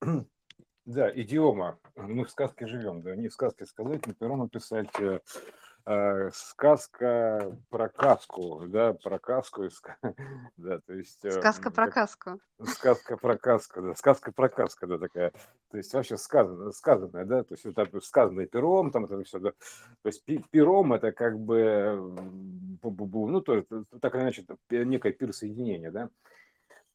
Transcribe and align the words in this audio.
Да, 0.86 1.10
идиома. 1.14 1.78
Мы 1.94 2.24
в 2.24 2.30
сказке 2.30 2.66
живем, 2.66 3.02
да, 3.02 3.14
не 3.14 3.28
в 3.28 3.32
сказке 3.32 3.66
сказать, 3.66 4.06
не 4.06 4.14
пером 4.14 4.40
написать. 4.40 4.88
э, 4.98 5.20
э, 5.86 6.30
сказка 6.32 7.56
про 7.68 7.88
каску, 7.88 8.64
да, 8.66 8.94
про 8.94 9.18
каску, 9.18 9.68
да, 10.56 10.80
то 10.80 10.94
есть 10.94 11.24
э, 11.24 11.30
Сказка 11.30 11.70
про 11.70 11.90
каску. 11.90 12.40
сказка 12.64 13.16
про 13.16 13.36
каску, 13.36 13.82
да, 13.82 13.94
сказка 13.94 14.32
про 14.32 14.48
каску, 14.48 14.86
да, 14.86 14.98
такая, 14.98 15.32
то 15.70 15.76
есть 15.76 15.92
вообще 15.92 16.16
сказано, 16.16 16.72
сказанное, 16.72 17.24
да, 17.24 17.44
то 17.44 17.54
есть 17.54 17.64
вот 17.66 17.74
так 17.74 17.90
сказанное 18.02 18.46
пером, 18.46 18.90
там 18.90 19.04
это 19.04 19.22
все, 19.22 19.38
да, 19.38 19.50
то 19.50 20.06
есть 20.06 20.24
пером 20.50 20.92
это 20.92 21.12
как 21.12 21.38
бы, 21.38 22.16
ну, 22.82 23.40
то 23.42 23.54
есть 23.56 23.68
так 24.00 24.14
или 24.14 24.22
иначе, 24.22 24.44
некое 24.70 25.12
пир 25.12 25.32
соединения, 25.32 25.90
да, 25.90 26.08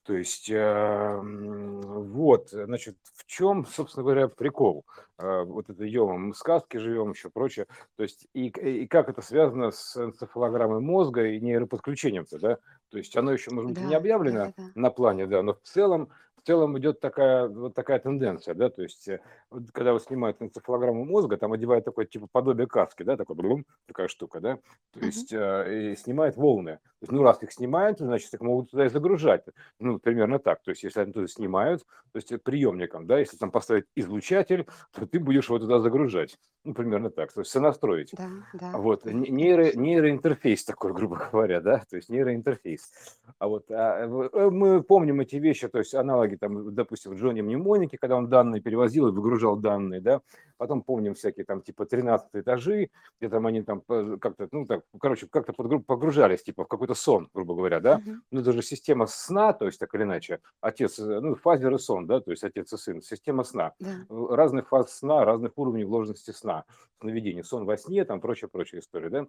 то 0.05 0.13
есть, 0.15 0.49
вот, 0.51 2.49
значит, 2.51 2.97
в 3.15 3.25
чем, 3.25 3.65
собственно 3.65 4.03
говоря, 4.03 4.27
прикол? 4.27 4.85
А, 5.17 5.43
Вот 5.43 5.69
это 5.69 5.83
ё 5.85 6.07
мы 6.17 6.33
в 6.33 6.37
сказке 6.37 6.79
живем, 6.79 7.11
еще 7.11 7.29
прочее. 7.31 7.65
То 7.97 8.03
есть, 8.03 8.27
и, 8.33 8.47
и 8.47 8.87
как 8.87 9.09
это 9.09 9.21
связано 9.21 9.71
с 9.71 9.97
энцефалограммой 9.97 10.79
мозга 10.81 11.25
и 11.27 11.39
нейроподключением-то, 11.41 12.39
да? 12.39 12.57
То 12.91 12.97
есть, 12.99 13.15
оно 13.17 13.31
еще, 13.33 13.51
может 13.51 13.71
быть, 13.71 13.79
не 13.79 13.95
Да, 13.95 13.97
да, 13.97 13.97
объявлено 13.97 14.39
да, 14.39 14.53
да. 14.57 14.75
на 14.75 14.89
плане, 14.91 15.25
да, 15.27 15.41
но 15.41 15.53
в 15.53 15.61
целом, 15.63 16.09
целом 16.45 16.77
идет 16.77 16.99
такая, 16.99 17.47
вот 17.47 17.73
такая 17.73 17.99
тенденция, 17.99 18.53
да, 18.53 18.69
то 18.69 18.83
есть, 18.83 19.07
э, 19.07 19.19
вот 19.49 19.71
когда 19.71 19.93
вот 19.93 20.03
снимают 20.03 20.41
энцефалограмму 20.41 21.05
мозга, 21.05 21.37
там 21.37 21.53
одевают 21.53 21.85
такое, 21.85 22.05
типа, 22.05 22.27
подобие 22.31 22.67
каски, 22.67 23.03
да, 23.03 23.17
такой, 23.17 23.35
блум, 23.35 23.65
такая 23.87 24.07
штука, 24.07 24.39
да, 24.39 24.59
то 24.93 25.05
есть, 25.05 25.33
э, 25.33 25.91
и 25.91 25.95
снимает 25.95 26.37
волны. 26.37 26.79
То 26.99 27.03
есть, 27.05 27.11
ну, 27.11 27.23
раз 27.23 27.43
их 27.43 27.51
снимают, 27.51 27.99
значит, 27.99 28.33
их 28.33 28.39
могут 28.41 28.71
туда 28.71 28.85
и 28.85 28.89
загружать. 28.89 29.43
Ну, 29.79 29.99
примерно 29.99 30.39
так. 30.39 30.63
То 30.63 30.71
есть, 30.71 30.83
если 30.83 31.01
они 31.01 31.11
туда 31.11 31.27
снимают, 31.27 31.81
то 32.13 32.17
есть 32.17 32.31
э, 32.31 32.37
приемником, 32.37 33.05
да, 33.05 33.19
если 33.19 33.37
там 33.37 33.51
поставить 33.51 33.85
излучатель, 33.95 34.65
то 34.93 35.05
ты 35.05 35.19
будешь 35.19 35.49
его 35.49 35.59
туда 35.59 35.79
загружать. 35.79 36.37
Ну, 36.63 36.73
примерно 36.73 37.09
так. 37.11 37.33
То 37.33 37.41
есть 37.41 37.51
сонастроить. 37.51 38.11
Да, 38.17 38.29
да, 38.53 38.77
Вот, 38.77 39.03
да, 39.03 39.11
не- 39.11 39.29
нейро, 39.29 39.75
нейроинтерфейс 39.75 40.63
такой, 40.63 40.93
грубо 40.95 41.27
говоря, 41.31 41.59
да, 41.59 41.83
то 41.89 41.97
есть 41.97 42.09
нейроинтерфейс. 42.09 43.19
А 43.39 43.47
вот 43.49 43.69
а, 43.69 44.05
э, 44.05 44.49
мы 44.49 44.81
помним 44.81 45.19
эти 45.19 45.35
вещи, 45.35 45.67
то 45.67 45.79
есть 45.79 45.93
аналоги, 45.93 46.34
там, 46.37 46.73
допустим, 46.73 47.13
Джонни 47.15 47.41
Мнемонике, 47.41 47.97
когда 47.97 48.15
он 48.17 48.29
данные 48.29 48.61
перевозил 48.61 49.07
и 49.07 49.11
выгружал 49.11 49.55
данные, 49.57 50.01
да, 50.01 50.21
потом 50.57 50.81
помним 50.83 51.13
всякие 51.13 51.45
там 51.45 51.61
типа 51.61 51.85
13 51.85 52.29
этажи, 52.33 52.89
где 53.19 53.29
там 53.29 53.45
они 53.47 53.61
там 53.63 53.81
э, 53.89 54.17
как-то, 54.19 54.47
ну 54.51 54.65
так, 54.65 54.83
короче, 54.99 55.27
как-то 55.27 55.53
погружались, 55.53 56.43
типа 56.43 56.63
в 56.65 56.67
какой-то 56.67 56.93
сон, 56.95 57.29
грубо 57.33 57.55
говоря, 57.55 57.79
да, 57.79 58.01
ну 58.31 58.41
это 58.41 58.51
же 58.51 58.61
система 58.61 59.07
сна, 59.07 59.53
то 59.53 59.65
есть 59.65 59.79
так 59.79 59.93
или 59.95 60.03
иначе, 60.03 60.39
отец, 60.61 60.99
э, 60.99 61.19
ну 61.19 61.35
фазер 61.35 61.73
и 61.73 61.77
сон, 61.77 62.07
да, 62.07 62.19
то 62.19 62.31
есть 62.31 62.43
отец 62.43 62.71
и 62.73 62.77
сын, 62.77 63.01
система 63.01 63.43
сна. 63.43 63.73
В- 64.09 64.35
разных 64.35 64.69
фаз 64.69 64.97
сна, 64.97 65.25
разных 65.25 65.53
уровней 65.57 65.83
вложенности 65.83 66.31
сна, 66.31 66.65
сновидений, 67.01 67.43
сон 67.43 67.65
во 67.65 67.77
сне, 67.77 68.05
там 68.05 68.21
прочая, 68.21 68.49
прочая 68.49 68.81
история, 68.81 69.09
да, 69.09 69.27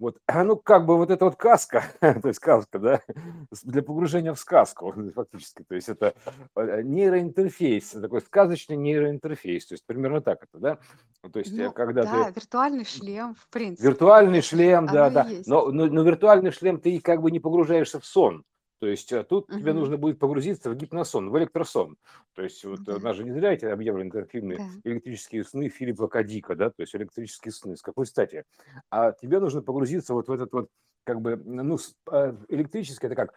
вот, 0.00 0.16
ну, 0.34 0.56
как 0.56 0.86
бы 0.86 0.96
вот 0.96 1.10
эта 1.10 1.26
вот 1.26 1.36
каска, 1.36 1.84
то 2.00 2.22
есть 2.24 2.36
сказка, 2.36 2.78
да, 2.78 3.00
для 3.62 3.82
погружения 3.82 4.32
в 4.32 4.38
сказку, 4.38 4.92
фактически, 5.14 5.62
то 5.68 5.74
есть 5.74 5.88
это 5.88 6.14
э, 6.56 6.82
нейроинтерфейс, 6.82 7.90
такой 7.90 8.22
сказочный 8.22 8.76
нейроинтерфейс, 8.76 9.66
то 9.66 9.74
есть 9.74 9.84
примерно 9.86 10.20
так 10.20 10.42
это, 10.42 10.58
да, 10.58 10.78
Ну, 11.22 11.30
то 11.30 11.38
есть 11.38 11.52
э, 11.52 11.66
Ну, 11.66 11.72
когда 11.72 12.02
да, 12.04 12.24
ты 12.24 12.40
виртуальный 12.40 12.84
шлем, 12.84 13.34
в 13.34 13.48
принципе, 13.50 13.88
виртуальный 13.88 14.40
шлем, 14.40 14.86
да, 14.86 15.06
оно 15.06 15.14
да, 15.14 15.28
есть. 15.28 15.46
но, 15.46 15.70
но, 15.70 15.86
но 15.86 16.02
виртуальный 16.02 16.50
шлем 16.50 16.80
ты 16.80 16.98
как 17.00 17.20
бы 17.20 17.30
не 17.30 17.38
погружаешься 17.38 18.00
в 18.00 18.06
сон, 18.06 18.42
то 18.80 18.86
есть 18.86 19.12
э, 19.12 19.22
тут 19.24 19.48
тебе 19.48 19.72
Мгм. 19.72 19.80
нужно 19.80 19.96
будет 19.98 20.18
погрузиться 20.18 20.70
в 20.70 20.76
гипносон, 20.76 21.30
в 21.30 21.38
электросон, 21.38 21.96
то 22.34 22.42
есть 22.42 22.64
вот 22.64 22.80
э, 22.88 22.92
Да, 22.92 22.96
у 22.96 23.00
нас 23.00 23.16
же 23.16 23.24
не 23.24 23.32
зря 23.32 23.52
эти 23.52 23.66
объявлены 23.66 24.10
как 24.10 24.30
фильмы 24.30 24.56
да. 24.58 24.68
электрические 24.84 25.44
сны 25.44 25.68
Филиппа 25.68 26.08
Кадика, 26.08 26.54
да, 26.56 26.70
то 26.70 26.80
есть 26.82 26.94
электрические 26.94 27.52
сны, 27.52 27.76
с 27.76 27.82
какой 27.82 28.06
стати? 28.06 28.44
А 28.90 29.12
тебе 29.12 29.38
нужно 29.40 29.62
погрузиться 29.62 30.14
вот 30.14 30.28
в 30.28 30.32
этот 30.32 30.52
вот 30.52 30.68
как 31.04 31.20
бы, 31.20 31.36
ну, 31.36 31.78
а, 32.10 32.36
электрический, 32.48 33.06
это 33.06 33.16
как, 33.16 33.34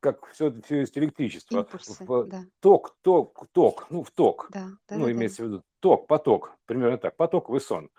как 0.00 0.26
все, 0.28 0.52
все 0.62 0.80
есть 0.80 0.96
электричество, 0.96 1.60
Импульсы, 1.60 2.04
в 2.04 2.26
да, 2.28 2.44
ток, 2.60 2.96
ток, 3.02 3.46
ток, 3.52 3.86
ну, 3.90 4.02
в 4.02 4.10
ток, 4.10 4.48
да, 4.50 4.66
да, 4.88 4.96
ну, 4.96 5.04
да, 5.04 5.04
да. 5.06 5.12
имеется 5.12 5.42
в 5.42 5.46
виду 5.46 5.62
ток, 5.80 6.06
поток, 6.06 6.56
примерно 6.66 6.98
так, 6.98 7.16
потоковый 7.16 7.60
сон. 7.60 7.90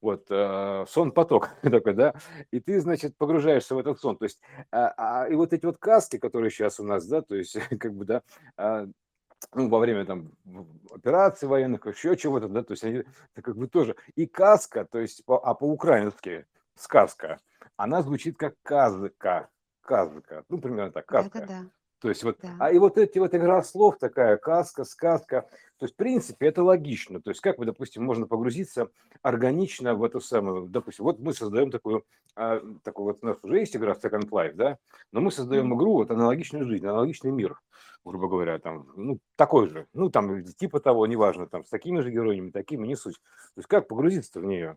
Вот, 0.00 0.26
э, 0.30 0.84
сон-поток 0.88 1.50
такой, 1.62 1.94
да, 1.94 2.14
и 2.52 2.60
ты, 2.60 2.80
значит, 2.80 3.16
погружаешься 3.16 3.74
в 3.74 3.78
этот 3.78 4.00
сон. 4.00 4.16
То 4.16 4.24
есть, 4.24 4.40
а, 4.70 4.92
а, 4.96 5.28
и 5.28 5.34
вот 5.34 5.52
эти 5.52 5.66
вот 5.66 5.78
каски, 5.78 6.18
которые 6.18 6.50
сейчас 6.50 6.78
у 6.78 6.84
нас, 6.84 7.06
да, 7.06 7.22
то 7.22 7.34
есть, 7.34 7.54
как 7.80 7.94
бы, 7.94 8.04
да, 8.04 8.22
а, 8.56 8.86
ну, 9.54 9.68
во 9.68 9.78
время 9.78 10.04
там 10.04 10.32
операций 10.90 11.48
военных, 11.48 11.86
еще 11.86 12.16
чего-то, 12.16 12.48
да, 12.48 12.62
то 12.62 12.72
есть 12.72 12.84
они 12.84 13.04
это 13.34 13.42
как 13.42 13.56
бы 13.56 13.68
тоже. 13.68 13.96
И 14.14 14.26
каска, 14.26 14.84
то 14.84 14.98
есть, 14.98 15.24
по- 15.24 15.44
а 15.44 15.54
по-украински 15.54 16.46
сказка, 16.76 17.40
она 17.76 18.02
звучит 18.02 18.36
как 18.36 18.54
казка, 18.62 19.48
казка, 19.80 20.44
ну, 20.48 20.58
примерно 20.60 20.92
так, 20.92 21.06
да, 21.08 21.22
казка. 21.22 21.46
да, 21.46 21.64
То 22.00 22.08
есть 22.08 22.22
вот, 22.22 22.38
да. 22.42 22.54
а 22.58 22.70
и 22.70 22.78
вот 22.78 22.96
эти 22.96 23.18
вот 23.18 23.34
игра 23.34 23.62
слов 23.62 23.98
такая, 23.98 24.36
каска, 24.36 24.84
сказка, 24.84 25.48
то 25.78 25.84
есть 25.84 25.94
в 25.94 25.96
принципе 25.96 26.46
это 26.46 26.62
логично. 26.62 27.20
То 27.20 27.30
есть 27.30 27.40
как 27.40 27.58
бы, 27.58 27.66
допустим, 27.66 28.04
можно 28.04 28.26
погрузиться 28.26 28.88
органично 29.22 29.94
в 29.94 30.04
эту 30.04 30.20
самую, 30.20 30.66
допустим, 30.68 31.04
вот 31.04 31.18
мы 31.18 31.34
создаем 31.34 31.70
такую, 31.70 32.04
а, 32.36 32.60
такую 32.84 33.06
вот 33.06 33.18
у 33.22 33.26
нас 33.26 33.38
уже 33.42 33.58
есть 33.58 33.74
игра 33.76 33.94
Second 33.94 34.28
Life, 34.30 34.54
да, 34.54 34.78
но 35.12 35.20
мы 35.20 35.32
создаем 35.32 35.66
Мгм. 35.66 35.76
игру, 35.76 35.92
вот 35.94 36.10
аналогичную 36.10 36.64
жизнь, 36.66 36.86
аналогичный 36.86 37.32
мир, 37.32 37.58
грубо 38.04 38.28
говоря, 38.28 38.58
там, 38.58 38.86
ну, 38.96 39.18
такой 39.36 39.68
же, 39.68 39.86
ну, 39.92 40.08
там, 40.10 40.44
типа 40.44 40.80
того, 40.80 41.06
неважно, 41.06 41.48
там, 41.48 41.64
с 41.64 41.68
такими 41.68 42.00
же 42.00 42.10
героями, 42.10 42.50
такими, 42.50 42.86
не 42.86 42.96
суть. 42.96 43.16
То 43.16 43.58
есть 43.58 43.68
как 43.68 43.88
погрузиться 43.88 44.40
в 44.40 44.44
нее? 44.44 44.76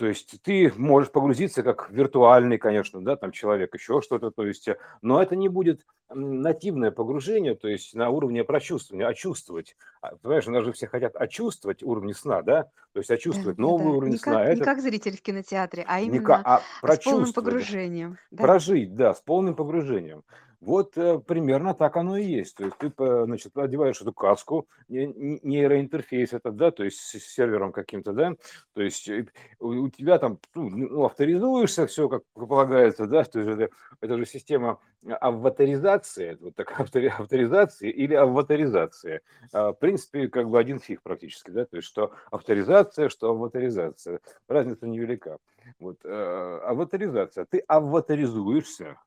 То 0.00 0.06
есть 0.06 0.40
ты 0.42 0.72
можешь 0.78 1.12
погрузиться 1.12 1.62
как 1.62 1.90
виртуальный, 1.90 2.56
конечно, 2.56 3.04
да, 3.04 3.16
там 3.16 3.32
человек, 3.32 3.74
еще 3.74 4.00
что-то, 4.00 4.30
то 4.30 4.46
есть, 4.46 4.66
э, 4.66 4.78
но 5.02 5.22
это 5.22 5.36
не 5.36 5.50
будет 5.50 5.84
нативное 6.08 6.90
погружение, 6.90 7.54
то 7.54 7.68
есть 7.68 7.92
на 7.94 8.08
уровне 8.08 8.42
прочувствования, 8.42 9.06
а 9.06 9.12
чувствовать. 9.12 9.76
А, 10.00 10.16
Понимаешь, 10.16 10.48
у 10.48 10.52
нас 10.52 10.64
же 10.64 10.72
все 10.72 10.86
хотят 10.86 11.16
очувствовать 11.16 11.82
уровни 11.82 12.12
сна, 12.12 12.40
да, 12.40 12.70
то 12.94 13.00
есть 13.00 13.10
очувствовать 13.10 13.58
да, 13.58 13.62
новый 13.62 13.88
да. 13.88 13.96
уровень 13.98 14.12
Не 14.12 14.16
сна, 14.18 14.38
как, 14.38 14.48
не 14.48 14.54
это 14.54 14.64
как 14.64 14.80
зритель 14.80 15.18
в 15.18 15.20
кинотеатре, 15.20 15.84
а 15.86 16.00
не 16.00 16.18
ка- 16.18 16.36
именно 16.36 16.62
а 16.82 16.94
с 16.94 16.98
полным 17.00 17.34
погружением. 17.34 18.16
Да, 18.30 18.44
прожить, 18.44 18.94
да, 18.94 19.12
с 19.12 19.20
полным 19.20 19.54
погружением. 19.54 20.24
Вот 20.60 20.96
э, 20.98 21.18
примерно 21.20 21.72
так 21.74 21.96
оно 21.96 22.18
и 22.18 22.24
есть. 22.24 22.56
То 22.56 22.64
есть 22.64 22.76
ты, 22.76 22.92
значит, 23.24 23.56
одеваешь 23.56 24.00
эту 24.00 24.12
каску, 24.12 24.68
не- 24.88 25.06
не- 25.06 25.40
нейроинтерфейс 25.42 26.34
этот, 26.34 26.56
да, 26.56 26.70
то 26.70 26.84
есть 26.84 26.98
с 26.98 27.18
сервером 27.18 27.72
каким-то, 27.72 28.12
да, 28.12 28.34
то 28.74 28.82
есть 28.82 29.08
э, 29.08 29.26
у, 29.58 29.88
тебя 29.88 30.18
там, 30.18 30.38
ну, 30.54 30.68
ну, 30.68 31.04
авторизуешься, 31.06 31.86
все 31.86 32.10
как 32.10 32.24
полагается, 32.34 33.06
да, 33.06 33.24
то 33.24 33.40
есть 33.40 33.50
это, 33.50 33.74
это 34.02 34.18
же 34.18 34.26
система 34.26 34.78
аватаризации, 35.20 36.36
вот 36.40 36.54
такая 36.56 36.86
автори- 36.86 37.08
авторизации 37.08 37.90
или 37.90 38.14
аватаризация. 38.14 39.22
А, 39.52 39.72
В 39.72 39.78
принципе, 39.78 40.28
как 40.28 40.50
бы 40.50 40.58
один 40.58 40.78
фиг 40.78 41.00
практически, 41.02 41.50
да, 41.50 41.64
то 41.64 41.76
есть 41.76 41.88
что 41.88 42.12
авторизация, 42.30 43.08
что 43.08 43.30
аватаризация. 43.30 44.20
Разница 44.46 44.86
невелика. 44.86 45.38
Вот, 45.78 45.98
э, 46.04 46.60
аватаризация. 46.64 47.46
Ты 47.48 47.60
аватаризуешься, 47.66 48.98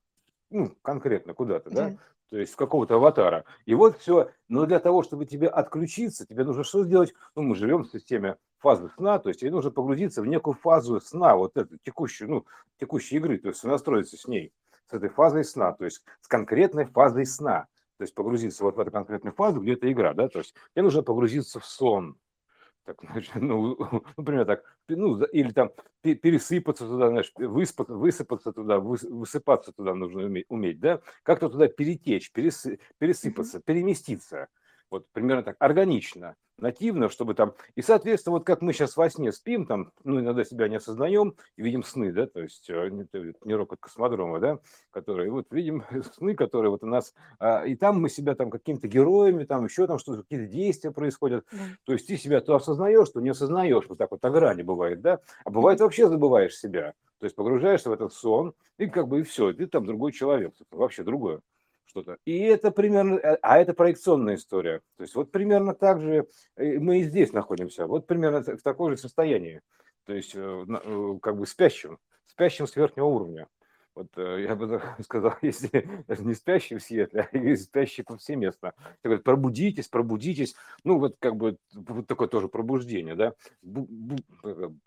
ну, 0.53 0.75
конкретно 0.81 1.33
куда-то, 1.33 1.69
да, 1.69 1.89
да. 1.89 1.97
то 2.29 2.37
есть 2.37 2.53
в 2.53 2.55
какого-то 2.55 2.95
аватара. 2.95 3.45
И 3.65 3.73
вот 3.73 3.97
все. 3.97 4.29
Но 4.47 4.65
для 4.65 4.79
того, 4.79 5.03
чтобы 5.03 5.25
тебе 5.25 5.47
отключиться, 5.47 6.25
тебе 6.25 6.43
нужно 6.43 6.63
что 6.63 6.83
сделать? 6.83 7.13
Ну, 7.35 7.41
мы 7.41 7.55
живем 7.55 7.83
в 7.83 7.91
системе 7.91 8.37
фазы 8.59 8.89
сна, 8.95 9.19
то 9.19 9.29
есть 9.29 9.41
тебе 9.41 9.51
нужно 9.51 9.71
погрузиться 9.71 10.21
в 10.21 10.25
некую 10.25 10.53
фазу 10.53 11.01
сна, 11.01 11.35
вот 11.35 11.57
эту 11.57 11.77
текущую, 11.83 12.29
ну, 12.29 12.45
текущей 12.79 13.17
игры, 13.17 13.37
то 13.37 13.49
есть 13.49 13.63
настроиться 13.63 14.15
с 14.15 14.25
ней, 14.25 14.53
с 14.89 14.93
этой 14.93 15.09
фазой 15.09 15.43
сна, 15.43 15.73
то 15.73 15.83
есть 15.83 16.01
с 16.21 16.27
конкретной 16.27 16.85
фазой 16.85 17.25
сна. 17.25 17.67
То 17.97 18.03
есть 18.03 18.15
погрузиться 18.15 18.63
вот 18.63 18.75
в 18.75 18.79
эту 18.79 18.91
конкретную 18.91 19.33
фазу, 19.33 19.61
где 19.61 19.73
это 19.73 19.91
игра, 19.91 20.13
да, 20.13 20.27
то 20.27 20.39
есть 20.39 20.55
тебе 20.73 20.83
нужно 20.83 21.03
погрузиться 21.03 21.59
в 21.59 21.65
сон, 21.65 22.17
так, 22.85 22.97
значит, 23.11 23.35
ну, 23.35 23.77
например, 24.17 24.45
так, 24.45 24.63
ну, 24.87 25.21
или 25.23 25.51
там 25.51 25.71
пе- 26.01 26.15
пересыпаться 26.15 26.85
туда, 26.87 27.09
знаешь, 27.09 27.31
выспаться, 27.35 27.93
высыпаться 27.95 28.51
туда, 28.51 28.77
выс- 28.77 29.07
высыпаться 29.09 29.71
туда 29.71 29.93
нужно 29.93 30.23
уметь, 30.23 30.45
уметь, 30.49 30.79
да, 30.79 31.01
как-то 31.23 31.49
туда 31.49 31.67
перетечь, 31.67 32.31
пересы- 32.33 32.79
пересыпаться, 32.97 33.61
переместиться, 33.61 34.47
вот 34.93 35.07
примерно 35.11 35.41
так, 35.41 35.55
органично, 35.59 36.35
нативно, 36.59 37.09
чтобы 37.09 37.33
там, 37.33 37.55
и, 37.75 37.81
соответственно, 37.81 38.35
вот 38.37 38.45
как 38.45 38.61
мы 38.61 38.73
сейчас 38.73 38.95
во 38.95 39.09
сне 39.09 39.31
спим, 39.31 39.65
там, 39.65 39.91
ну, 40.03 40.19
иногда 40.19 40.45
себя 40.45 40.67
не 40.67 40.75
осознаем, 40.75 41.35
и 41.57 41.63
видим 41.63 41.83
сны, 41.83 42.13
да, 42.13 42.27
то 42.27 42.41
есть 42.41 42.69
э, 42.69 42.89
не, 42.89 43.07
не 43.43 43.55
рокот 43.55 43.79
космодрома, 43.81 44.39
да, 44.39 44.59
которые, 44.91 45.31
вот 45.31 45.47
видим 45.51 45.83
сны, 46.15 46.35
которые 46.35 46.69
вот 46.69 46.83
у 46.83 46.85
нас, 46.85 47.15
а, 47.39 47.65
и 47.65 47.75
там 47.75 47.99
мы 47.99 48.09
себя 48.09 48.35
там 48.35 48.51
какими-то 48.51 48.87
героями, 48.87 49.45
там 49.45 49.65
еще 49.65 49.87
там 49.87 49.97
что-то, 49.97 50.21
какие-то 50.21 50.45
действия 50.45 50.91
происходят, 50.91 51.45
Да. 51.51 51.57
то 51.85 51.93
есть 51.93 52.07
ты 52.07 52.15
себя 52.15 52.39
то 52.39 52.55
осознаешь, 52.55 53.09
то 53.09 53.19
не 53.19 53.29
осознаешь, 53.29 53.85
вот 53.89 53.97
так 53.97 54.11
вот 54.11 54.21
на 54.21 54.29
грани 54.29 54.61
бывает, 54.61 55.01
да, 55.01 55.21
а 55.43 55.49
бывает 55.49 55.79
вообще 55.79 56.07
забываешь 56.07 56.55
себя, 56.55 56.93
то 57.19 57.25
есть 57.25 57.35
погружаешься 57.35 57.89
в 57.89 57.93
этот 57.93 58.13
сон, 58.13 58.53
и 58.77 58.85
как 58.85 59.07
бы 59.07 59.21
и 59.21 59.23
все, 59.23 59.53
ты 59.53 59.65
там 59.65 59.87
другой 59.87 60.11
человек, 60.11 60.53
вообще 60.69 61.03
другое 61.03 61.41
что-то. 61.93 62.17
И 62.25 62.39
это 62.39 62.71
примерно, 62.71 63.15
э, 63.15 63.37
а 63.41 63.59
это 63.59 63.73
проекционная 63.73 64.35
история. 64.35 64.81
То 64.97 65.03
есть 65.03 65.15
вот 65.15 65.31
примерно 65.31 65.75
так 65.75 66.01
же 66.01 66.27
э, 66.55 66.79
мы 66.79 66.99
и 66.99 67.03
здесь 67.03 67.31
находимся. 67.31 67.85
Вот 67.85 68.07
примерно 68.07 68.41
в 68.41 68.61
таком 68.61 68.91
же 68.91 68.97
состоянии. 68.97 69.61
То 70.05 70.13
есть 70.13 70.31
э, 70.33 70.65
как 71.21 71.37
бы 71.37 71.45
спящим, 71.45 71.99
спящим 72.25 72.67
с 72.67 72.75
верхнего 72.75 73.05
уровня. 73.05 73.47
Вот 73.95 74.07
э, 74.17 74.45
я 74.47 74.55
бы 74.55 74.81
сказал, 75.03 75.35
если 75.41 75.87
даже 76.07 76.23
не 76.23 76.33
спящий 76.33 76.75
в 76.75 76.83
Сиэтле, 76.83 77.29
а 77.31 77.37
и 77.37 77.55
спящий 77.55 78.03
повсеместно. 78.03 78.73
Говорят, 79.03 79.23
пробудитесь, 79.23 79.87
пробудитесь. 79.87 80.55
Ну, 80.83 80.99
вот 80.99 81.15
как 81.19 81.35
бы 81.35 81.57
вот 81.73 82.07
такое 82.07 82.27
тоже 82.27 82.47
пробуждение, 82.47 83.15
да. 83.15 83.33
Бу- 83.63 83.87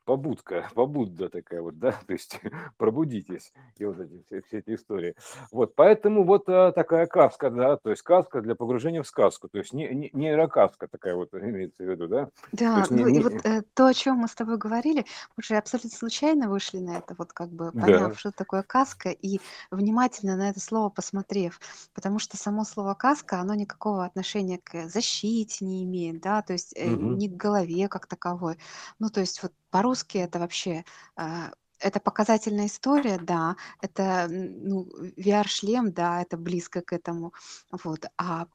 побудка, 0.05 0.69
побудда 0.75 1.29
такая 1.29 1.63
вот, 1.63 1.79
да, 1.79 1.93
то 2.07 2.13
есть 2.13 2.41
пробудитесь. 2.77 3.53
И 3.77 3.85
вот 3.85 4.01
эти 4.01 4.23
все, 4.27 4.43
все 4.43 4.59
эти 4.59 4.75
истории. 4.75 5.15
Вот, 5.53 5.75
поэтому 5.75 6.25
вот 6.25 6.49
а, 6.49 6.73
такая 6.73 7.07
каска, 7.07 7.51
да, 7.51 7.77
то 7.77 7.91
есть 7.91 8.03
каска 8.03 8.41
для 8.41 8.55
погружения 8.55 9.03
в 9.03 9.07
сказку. 9.07 9.49
То 9.49 9.59
есть 9.59 9.73
не, 9.73 9.89
не, 9.89 10.11
нейрокаска 10.13 10.89
такая 10.89 11.15
вот 11.15 11.33
имеется 11.35 11.85
в 11.85 11.89
виду, 11.89 12.09
да. 12.09 12.29
Да, 12.53 12.79
есть 12.79 12.91
не, 12.91 13.03
ну 13.03 13.09
и 13.09 13.13
не... 13.13 13.21
вот 13.21 13.33
э, 13.45 13.63
то, 13.75 13.87
о 13.87 13.95
чем 13.95 14.17
мы 14.17 14.29
с 14.29 14.35
тобой 14.35 14.59
говорили, 14.59 15.05
мы 15.37 15.43
же 15.43 15.57
абсолютно 15.57 15.91
случайно 15.91 16.49
вышли 16.49 16.79
на 16.79 16.99
это, 16.99 17.15
вот 17.17 17.33
как 17.33 17.51
бы 17.51 17.71
Да. 17.73 17.81
поняв, 17.81 18.19
что 18.19 18.33
такое 18.33 18.63
каска, 18.63 18.96
и 19.05 19.41
внимательно 19.71 20.37
на 20.37 20.51
это 20.51 20.61
слово 20.61 20.89
посмотрев, 20.91 21.61
потому 21.95 22.19
что 22.19 22.37
само 22.37 22.65
слово 22.65 22.95
каска, 22.95 23.41
оно 23.41 23.55
никакого 23.55 24.05
отношения 24.05 24.59
к 24.63 24.89
защите 24.89 25.65
не 25.65 25.85
имеет, 25.85 26.21
да, 26.21 26.43
то 26.43 26.53
есть 26.53 26.73
Мгм. 26.83 27.21
ни 27.21 27.29
к 27.29 27.33
голове 27.33 27.89
как 27.89 28.07
таковой. 28.07 28.59
Ну, 28.99 29.09
то 29.11 29.21
есть 29.21 29.43
вот 29.43 29.53
по-русски 29.71 30.19
это 30.19 30.39
вообще 30.39 30.85
а, 31.17 31.53
это 31.79 32.01
показательная 32.01 32.67
история, 32.67 33.19
да, 33.19 33.57
это 33.83 34.27
ну, 34.31 34.89
VR-шлем, 35.17 35.93
да, 35.93 36.23
это 36.23 36.37
близко 36.37 36.81
к 36.83 36.93
этому, 36.93 37.33
вот. 37.71 38.07
А 38.17 38.47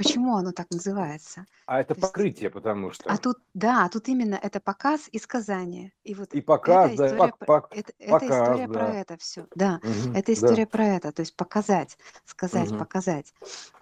почему 0.00 0.36
оно 0.36 0.52
так 0.52 0.66
называется? 0.70 1.46
А 1.66 1.80
это 1.80 1.94
То 1.94 2.00
есть 2.00 2.12
покрытие, 2.12 2.50
потому 2.50 2.88
а 2.88 2.92
что. 2.94 3.18
тут, 3.18 3.36
да, 3.54 3.88
тут 3.88 4.08
именно 4.08 4.34
это 4.34 4.60
показ 4.60 5.08
и 5.12 5.18
сказание. 5.18 5.92
И 6.04 6.14
вот 6.14 6.34
И 6.34 6.40
показ, 6.40 6.90
эта 6.90 6.96
да, 6.96 7.06
история, 7.06 7.28
пок- 7.28 7.38
про- 7.38 7.46
пок- 7.46 7.68
это, 7.70 7.92
это 7.98 8.10
показ, 8.12 8.30
история 8.30 8.68
про 8.68 8.86
да. 8.86 8.94
это 9.00 9.16
все. 9.18 9.46
Да, 9.54 9.80
Мгм, 9.82 10.12
это 10.14 10.32
Да. 10.32 10.34
история 10.38 10.66
про 10.66 10.84
это, 10.86 11.12
то 11.12 11.20
есть 11.20 11.36
показать, 11.36 11.98
сказать, 12.24 12.68
Мгм. 12.70 12.78
показать. 12.78 13.34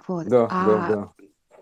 Вот. 0.09 0.27
Да, 0.27 0.49
да, 0.49 0.55
А 0.55 0.89
да. 0.89 1.13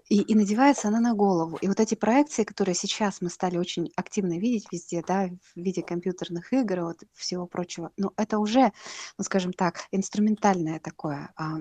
И, 0.08 0.22
и 0.22 0.34
надевается 0.34 0.88
она 0.88 1.00
на 1.00 1.14
голову. 1.14 1.56
И 1.56 1.68
вот 1.68 1.80
эти 1.80 1.94
проекции, 1.94 2.44
которые 2.44 2.74
сейчас 2.74 3.20
мы 3.20 3.30
стали 3.30 3.58
очень 3.58 3.90
активно 3.96 4.38
видеть 4.38 4.68
везде, 4.70 5.02
да, 5.06 5.28
в 5.54 5.60
виде 5.60 5.82
компьютерных 5.82 6.52
игр 6.52 6.80
вот 6.82 7.02
всего 7.12 7.46
прочего, 7.46 7.90
ну, 7.96 8.12
это 8.16 8.38
уже, 8.38 8.72
ну, 9.18 9.24
скажем 9.24 9.52
так, 9.52 9.80
инструментальное 9.90 10.80
такое 10.80 11.32
а, 11.36 11.56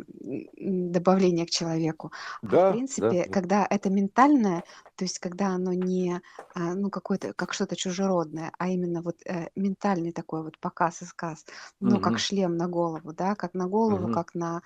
добавление 0.58 1.46
к 1.46 1.50
человеку. 1.50 2.12
А 2.48 2.58
в 2.58 2.64
Да, 2.64 2.80
да, 2.96 3.14
принципе, 3.14 3.26
да. 3.26 3.36
когда 3.36 3.66
это 3.70 3.90
ментальное, 3.90 4.64
то 4.96 5.06
есть 5.06 5.20
когда 5.20 5.48
оно 5.50 5.74
не, 5.74 6.22
а, 6.54 6.74
ну, 6.76 6.90
какое-то, 6.90 7.34
как 7.34 7.54
что-то 7.54 7.76
чужеродное, 7.76 8.52
а 8.58 8.70
именно 8.70 9.02
вот 9.02 9.18
э, 9.26 9.50
ментальный 9.56 10.12
такой 10.12 10.44
вот 10.44 10.60
показ 10.60 11.02
и 11.02 11.06
сказ, 11.06 11.46
ну, 11.82 12.00
как 12.00 12.18
Мгм, 12.18 12.20
шлем 12.20 12.58
на 12.58 12.68
голову, 12.68 13.14
да, 13.14 13.36
как 13.36 13.54
на 13.54 13.68
голову, 13.68 14.08
мгм. 14.08 14.10
как 14.10 14.34
на, 14.36 14.62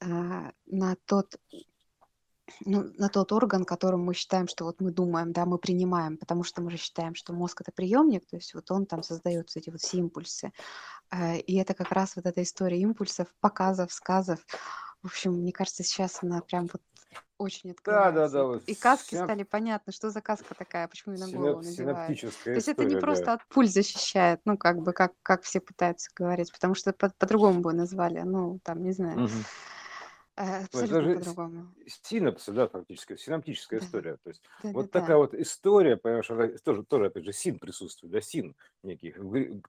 а, 0.00 0.52
на 0.66 0.96
тот 1.06 1.36
ну, 2.64 2.84
на 2.98 3.08
тот 3.08 3.32
орган, 3.32 3.64
которым 3.64 4.04
мы 4.04 4.14
считаем, 4.14 4.48
что 4.48 4.64
вот 4.64 4.80
мы 4.80 4.90
думаем, 4.90 5.32
да, 5.32 5.46
мы 5.46 5.58
принимаем, 5.58 6.16
потому 6.16 6.44
что 6.44 6.62
мы 6.62 6.70
же 6.70 6.76
считаем, 6.76 7.14
что 7.14 7.32
мозг 7.32 7.60
это 7.60 7.72
приемник, 7.72 8.26
то 8.26 8.36
есть 8.36 8.54
вот 8.54 8.70
он 8.70 8.86
там 8.86 9.02
создает 9.02 9.48
вот 9.54 9.56
эти 9.56 9.70
вот 9.70 9.80
все 9.80 9.98
импульсы. 9.98 10.52
Э, 11.10 11.38
И 11.38 11.56
это 11.56 11.74
как 11.74 11.92
раз 11.92 12.16
вот 12.16 12.26
эта 12.26 12.42
история 12.42 12.78
импульсов, 12.80 13.28
показов, 13.40 13.92
сказов. 13.92 14.38
В 15.02 15.06
общем, 15.06 15.32
мне 15.32 15.52
кажется, 15.52 15.82
сейчас 15.82 16.22
она 16.22 16.40
прям 16.42 16.68
вот 16.72 16.82
очень 17.38 17.74
Да, 17.84 18.12
да, 18.12 18.24
открывается. 18.26 18.36
да, 18.36 18.42
И, 18.42 18.46
вот 18.46 18.62
и 18.66 18.74
каски 18.74 19.14
синап- 19.14 19.24
стали 19.24 19.42
понятно, 19.44 19.92
что 19.92 20.10
за 20.10 20.20
каска 20.20 20.54
такая, 20.54 20.86
почему 20.88 21.14
ее 21.14 21.20
на 21.20 21.26
синап- 21.26 21.40
голову 21.40 21.62
надевают. 21.62 21.96
То 21.96 22.14
синаптическая 22.14 22.54
есть 22.54 22.68
это 22.68 22.82
не 22.84 22.88
история, 22.88 23.00
просто 23.00 23.24
да. 23.26 23.32
от 23.34 23.46
пуль 23.48 23.66
защищает, 23.66 24.40
ну, 24.44 24.58
как 24.58 24.78
бы, 24.82 24.92
как, 24.92 25.12
как 25.22 25.42
все 25.42 25.60
пытаются 25.60 26.10
говорить, 26.14 26.52
потому 26.52 26.74
что 26.74 26.92
по- 26.92 27.10
по-другому 27.18 27.60
бы 27.62 27.72
назвали, 27.72 28.20
ну, 28.20 28.60
там, 28.62 28.82
не 28.82 28.92
знаю, 28.92 29.20
Мгм. 29.20 29.44
Э, 30.40 30.64
это 30.64 30.64
абсолютно 30.64 31.02
же 31.02 31.22
с- 31.22 31.36
по-другому. 31.36 31.74
синапсы, 32.02 32.52
да, 32.52 32.68
фактически, 32.68 33.16
синаптическая 33.16 33.80
Да, 33.80 33.86
история. 33.86 34.16
То 34.22 34.30
есть 34.30 34.42
да, 34.62 34.72
да, 34.72 34.72
вот 34.72 34.90
да. 34.92 35.00
такая 35.00 35.16
вот 35.16 35.34
история, 35.34 35.96
понимаешь, 35.96 36.30
она 36.30 36.48
тоже, 36.64 36.84
тоже, 36.84 37.06
опять 37.06 37.24
же, 37.24 37.32
син 37.32 37.58
присутствует, 37.58 38.12
да, 38.12 38.20
син 38.20 38.54
некий, 38.82 39.14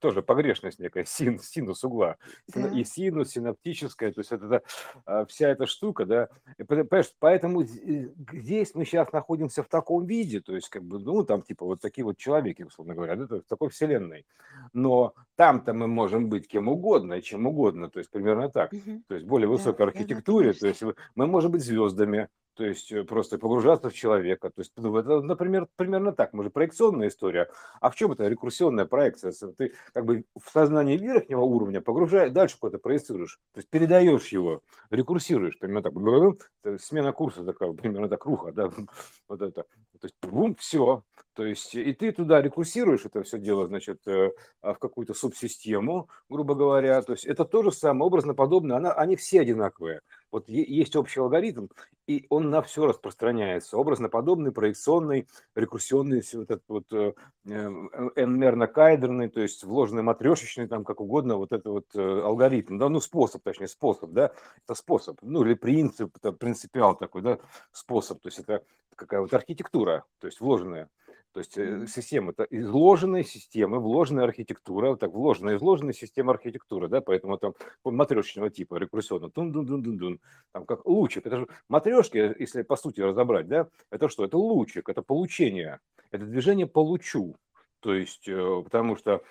тоже 0.00 0.22
погрешность 0.22 0.78
некая, 0.78 1.04
син, 1.04 1.38
синус 1.38 1.82
угла. 1.84 2.16
Да. 2.54 2.68
И 2.68 2.84
синус, 2.84 3.30
синаптическая, 3.30 4.12
то 4.12 4.20
есть 4.20 4.32
это, 4.32 4.46
да, 4.46 4.62
а, 5.04 5.24
вся 5.26 5.48
эта 5.48 5.66
штука, 5.66 6.06
да. 6.06 6.28
И 6.58 6.62
Понимаешь, 6.64 7.12
поэтому 7.18 7.64
здесь 7.64 8.74
мы 8.74 8.84
сейчас 8.84 9.12
находимся 9.12 9.62
в 9.62 9.68
таком 9.68 10.06
виде, 10.06 10.40
то 10.40 10.54
есть 10.54 10.68
как 10.68 10.84
бы, 10.84 10.98
ну, 10.98 11.24
там 11.24 11.42
типа 11.42 11.64
вот 11.64 11.80
такие 11.80 12.04
вот 12.04 12.16
человеки, 12.18 12.62
условно 12.62 12.94
говоря, 12.94 13.16
да, 13.16 13.36
в 13.40 13.42
такой 13.42 13.70
вселенной. 13.70 14.26
Но 14.72 15.14
там-то 15.36 15.72
мы 15.74 15.86
можем 15.86 16.28
быть 16.28 16.48
кем 16.48 16.68
угодно 16.68 17.20
чем 17.22 17.46
угодно, 17.46 17.90
то 17.90 17.98
есть 17.98 18.10
примерно 18.10 18.48
так. 18.50 18.72
Мгм. 18.72 19.04
То 19.08 19.14
есть 19.14 19.26
более 19.26 19.48
Да, 19.48 19.52
высокой 19.52 19.86
да, 19.92 20.04
да, 20.04 20.22
архитектуре, 20.22 20.52
то 20.62 20.68
есть 20.68 20.82
мы 21.16 21.26
можем 21.26 21.50
быть 21.50 21.64
звездами, 21.64 22.28
то 22.54 22.64
есть 22.64 22.92
э, 22.92 23.02
просто 23.02 23.38
погружаться 23.38 23.88
в 23.88 23.94
человека. 23.94 24.50
То 24.50 24.60
есть, 24.60 24.72
ну, 24.76 24.96
это, 24.96 25.20
например, 25.22 25.66
примерно 25.76 26.12
так. 26.12 26.32
Мы 26.32 26.44
же 26.44 26.50
проекционная 26.50 27.08
история. 27.08 27.50
А 27.80 27.90
в 27.90 27.96
чем 27.96 28.12
это 28.12 28.28
рекурсионная 28.28 28.84
проекция? 28.84 29.32
Ты 29.56 29.72
как 29.92 30.04
бы 30.04 30.24
в 30.38 30.50
сознание 30.50 30.96
верхнего 30.98 31.40
уровня 31.40 31.80
погружаешь, 31.80 32.30
дальше 32.30 32.56
куда-то 32.60 32.78
проецируешь. 32.78 33.40
То 33.54 33.58
есть 33.58 33.70
передаешь 33.70 34.28
его, 34.28 34.60
рекурсируешь. 34.90 35.58
Примерно 35.58 35.82
так. 35.82 36.80
Смена 36.80 37.12
курса 37.12 37.42
такая, 37.42 37.72
примерно 37.72 38.08
так, 38.08 38.24
руха, 38.24 38.52
да, 38.52 38.70
вот 39.28 39.42
это. 39.42 39.64
То 39.98 40.06
есть, 40.06 40.16
бум, 40.22 40.54
все. 40.56 41.02
То 41.34 41.46
есть, 41.46 41.74
и 41.74 41.94
ты 41.94 42.12
туда 42.12 42.42
рекурсируешь 42.42 43.06
это 43.06 43.22
все 43.22 43.38
дело, 43.38 43.66
значит, 43.66 44.06
э, 44.06 44.32
а, 44.60 44.74
в 44.74 44.78
какую-то 44.78 45.14
субсистему, 45.14 46.10
грубо 46.28 46.54
говоря. 46.54 47.00
То 47.00 47.12
есть, 47.12 47.24
это 47.24 47.46
то 47.46 47.62
же 47.62 47.72
самое, 47.72 48.06
образно 48.06 48.34
подобное. 48.34 48.76
Она, 48.76 48.92
они 48.92 49.16
все 49.16 49.40
одинаковые. 49.40 50.02
Вот 50.32 50.48
есть 50.48 50.96
общий 50.96 51.20
алгоритм, 51.20 51.66
и 52.06 52.26
он 52.30 52.48
на 52.48 52.62
все 52.62 52.86
распространяется. 52.86 53.76
Образно-подобный, 53.76 54.50
проекционный, 54.50 55.28
рекурсионный, 55.54 56.22
всё 56.22 56.38
вот 56.38 56.50
этот 56.50 56.68
вот 56.68 56.92
э, 56.92 57.12
n-мерно-кайдерный, 57.44 59.28
то 59.28 59.40
есть 59.40 59.62
вложенный 59.62 60.02
матрешечный, 60.02 60.66
там 60.66 60.84
как 60.84 61.02
угодно, 61.02 61.36
вот 61.36 61.52
это 61.52 61.70
вот 61.70 61.84
э, 61.94 62.00
алгоритм, 62.00 62.78
да, 62.78 62.88
ну 62.88 63.00
способ, 63.00 63.42
точнее, 63.42 63.68
способ, 63.68 64.10
да, 64.12 64.32
это 64.64 64.74
способ, 64.74 65.18
ну 65.20 65.44
или 65.44 65.52
принцип, 65.52 66.16
это 66.16 66.32
принципиал 66.32 66.96
такой, 66.96 67.20
да, 67.20 67.38
способ, 67.70 68.22
то 68.22 68.28
есть 68.28 68.38
это 68.38 68.64
какая 68.96 69.20
вот 69.20 69.34
архитектура, 69.34 70.04
то 70.18 70.26
есть 70.26 70.40
вложенная. 70.40 70.88
То 71.32 71.40
есть 71.40 71.56
э, 71.56 71.86
система 71.86 72.32
это 72.32 72.46
изложенные 72.50 73.24
системы, 73.24 73.80
вложенная 73.80 74.24
архитектура, 74.24 74.90
вот 74.90 75.00
так 75.00 75.12
вложенная, 75.12 75.56
изложенная 75.56 75.94
система 75.94 76.32
архитектуры, 76.32 76.88
да, 76.88 77.00
поэтому 77.00 77.38
там 77.38 77.54
матрешечного 77.84 78.50
типа, 78.50 78.76
рекурсионно, 78.76 79.30
тун 79.30 79.50
дун 79.50 79.64
дун 79.64 79.82
дун 79.82 79.96
дун 79.96 80.20
там 80.52 80.66
как 80.66 80.84
лучик, 80.84 81.26
это 81.26 81.40
же 81.40 81.46
матрешки, 81.68 82.34
если 82.38 82.62
по 82.62 82.76
сути 82.76 83.00
разобрать, 83.00 83.48
да, 83.48 83.68
это 83.90 84.08
что? 84.08 84.24
Это 84.24 84.36
лучик, 84.36 84.90
это 84.90 85.00
получение, 85.00 85.80
это 86.10 86.26
движение 86.26 86.66
по 86.66 86.80
лучу. 86.80 87.34
То 87.82 87.94
есть, 87.94 88.28
э, 88.28 88.62
потому 88.64 88.94
что 88.96 89.22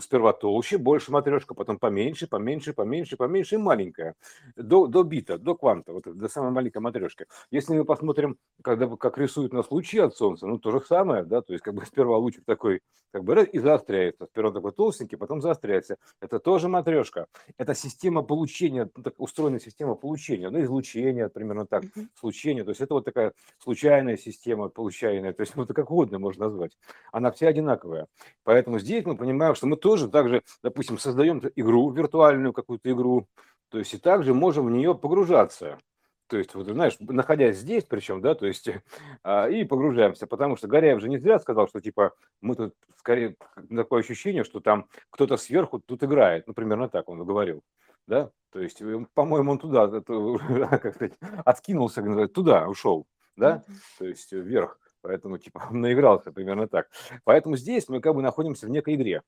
сперва 0.00 0.34
толще, 0.34 0.76
больше 0.76 1.10
матрешка, 1.10 1.54
потом 1.54 1.78
поменьше, 1.78 2.26
поменьше, 2.26 2.74
поменьше, 2.74 3.16
поменьше 3.16 3.54
и 3.54 3.58
маленькая. 3.58 4.14
До, 4.56 4.86
до 4.86 5.02
бита, 5.04 5.38
до 5.38 5.54
кванта, 5.54 5.94
вот 5.94 6.02
до 6.04 6.28
самой 6.28 6.50
маленькой 6.50 6.82
матрешки. 6.82 7.24
Если 7.50 7.72
мы 7.72 7.86
посмотрим, 7.86 8.36
когда, 8.62 8.86
как 8.96 9.16
рисуют 9.16 9.54
нас 9.54 9.70
лучи 9.70 9.98
от 9.98 10.14
Солнца, 10.14 10.46
ну, 10.46 10.58
то 10.58 10.70
же 10.70 10.80
самое, 10.82 11.24
да, 11.24 11.40
то 11.40 11.54
есть, 11.54 11.64
как 11.64 11.74
бы 11.74 11.84
сперва 11.86 12.18
лучик 12.18 12.44
такой, 12.44 12.82
как 13.10 13.24
бы, 13.24 13.42
и 13.42 13.58
заостряется. 13.58 14.26
Сперва 14.26 14.52
такой 14.52 14.72
толстенький, 14.72 15.16
потом 15.16 15.40
заостряется. 15.40 15.96
Это 16.20 16.38
тоже 16.40 16.68
матрешка. 16.68 17.26
Это 17.56 17.74
система 17.74 18.22
получения, 18.22 18.90
ну, 18.94 19.02
так 19.02 19.14
устроена 19.16 19.58
система 19.60 19.94
получения, 19.94 20.50
ну, 20.50 20.60
излучения, 20.62 21.28
примерно 21.30 21.66
так, 21.66 21.84
Мгм. 21.84 22.10
случения. 22.14 22.64
То 22.64 22.70
есть, 22.70 22.82
это 22.82 22.92
вот 22.94 23.06
такая 23.06 23.32
случайная 23.58 24.18
система 24.18 24.68
получаемая, 24.68 25.32
то 25.32 25.40
есть, 25.40 25.56
ну, 25.56 25.62
это 25.62 25.72
как 25.72 25.90
угодно 25.90 26.18
можно 26.18 26.46
назвать. 26.46 26.76
Она 27.12 27.30
вся 27.30 27.48
одинаковая. 27.48 27.93
Поэтому 28.42 28.78
здесь 28.78 29.04
мы 29.04 29.16
понимаем, 29.16 29.54
что 29.54 29.66
мы 29.66 29.76
тоже 29.76 30.08
также, 30.08 30.42
допустим, 30.62 30.98
создаем 30.98 31.42
игру, 31.56 31.90
виртуальную 31.90 32.52
какую-то 32.52 32.90
игру, 32.90 33.26
то 33.70 33.78
есть 33.78 33.94
и 33.94 33.98
также 33.98 34.34
можем 34.34 34.66
в 34.66 34.70
нее 34.70 34.94
погружаться. 34.94 35.78
То 36.26 36.38
есть, 36.38 36.54
вот, 36.54 36.66
знаешь, 36.66 36.96
находясь 37.00 37.58
здесь, 37.58 37.84
причем, 37.84 38.20
да, 38.20 38.34
то 38.34 38.46
есть, 38.46 38.68
а, 39.22 39.48
и 39.48 39.64
погружаемся, 39.64 40.26
потому 40.26 40.56
что 40.56 40.68
Горяев 40.68 41.00
же 41.00 41.08
не 41.08 41.18
зря 41.18 41.38
сказал, 41.38 41.68
что, 41.68 41.80
типа, 41.80 42.12
мы 42.40 42.54
тут, 42.54 42.74
скорее, 42.98 43.36
такое 43.74 44.00
ощущение, 44.00 44.44
что 44.44 44.60
там 44.60 44.86
кто-то 45.10 45.36
сверху 45.36 45.80
тут 45.84 46.02
играет, 46.02 46.46
ну, 46.46 46.54
примерно 46.54 46.88
так 46.88 47.08
он 47.08 47.24
говорил, 47.24 47.62
да, 48.06 48.30
то 48.50 48.60
есть, 48.60 48.80
э, 48.80 49.06
по-моему, 49.14 49.52
он 49.52 49.58
туда, 49.58 49.84
это, 49.84 50.38
как 50.78 50.94
сказать, 50.94 51.12
откинулся, 51.44 52.28
туда 52.28 52.68
ушел, 52.68 53.06
да, 53.36 53.62
то 53.98 54.06
есть 54.06 54.32
э, 54.32 54.38
вверх, 54.38 54.78
поэтому, 55.04 55.38
типа, 55.38 55.68
наигрался 55.70 56.32
примерно 56.32 56.66
так. 56.66 56.88
Поэтому 57.24 57.56
здесь 57.56 57.88
мы 57.88 58.00
как 58.00 58.14
бы 58.14 58.22
находимся 58.22 58.66
в 58.66 58.70
некой 58.70 58.94
игре. 58.96 59.22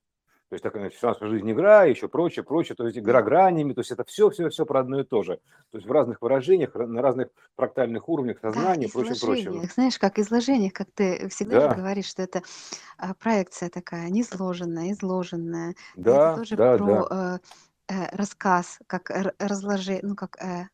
То 0.49 0.53
есть 0.53 0.63
такая, 0.63 0.89
финансовая 0.89 1.29
жизнь 1.29 1.51
игра, 1.51 1.83
еще 1.83 2.07
прочее, 2.07 2.43
прочее, 2.43 2.75
то 2.77 2.85
есть 2.85 2.97
игра 2.97 3.21
гранями, 3.21 3.73
то 3.73 3.81
есть 3.81 3.91
это 3.91 4.05
все, 4.05 4.29
все, 4.29 4.47
все 4.49 4.65
про 4.65 4.79
одно 4.79 5.01
и 5.01 5.03
то 5.03 5.21
же. 5.21 5.41
То 5.71 5.77
есть 5.77 5.85
в 5.85 5.91
разных 5.91 6.21
выражениях, 6.21 6.73
на 6.73 7.01
разных 7.01 7.27
фрактальных 7.57 8.07
уровнях 8.07 8.37
Да, 8.41 8.53
сознания 8.53 8.87
и 8.87 8.91
прочее, 8.91 9.15
прочее. 9.19 9.69
Знаешь, 9.73 9.99
как 9.99 10.19
изложениях, 10.19 10.71
как 10.71 10.87
ты 10.93 11.27
всегда 11.27 11.59
же 11.59 11.67
Да, 11.67 11.75
говоришь, 11.75 12.05
что 12.05 12.23
это 12.23 12.43
а, 12.97 13.13
проекция 13.15 13.69
такая, 13.69 14.09
несложенная, 14.09 14.93
изложенная. 14.93 15.71
И 15.71 15.99
это 15.99 16.03
да, 16.03 16.35
тоже 16.37 16.55
да, 16.55 16.77
про 16.77 17.07
да. 17.09 17.39
э, 17.89 17.93
э, 17.93 18.15
рассказ, 18.15 18.79
как 18.87 19.11
разложи, 19.39 19.99
ну 20.01 20.15
как 20.15 20.41
э, 20.41 20.69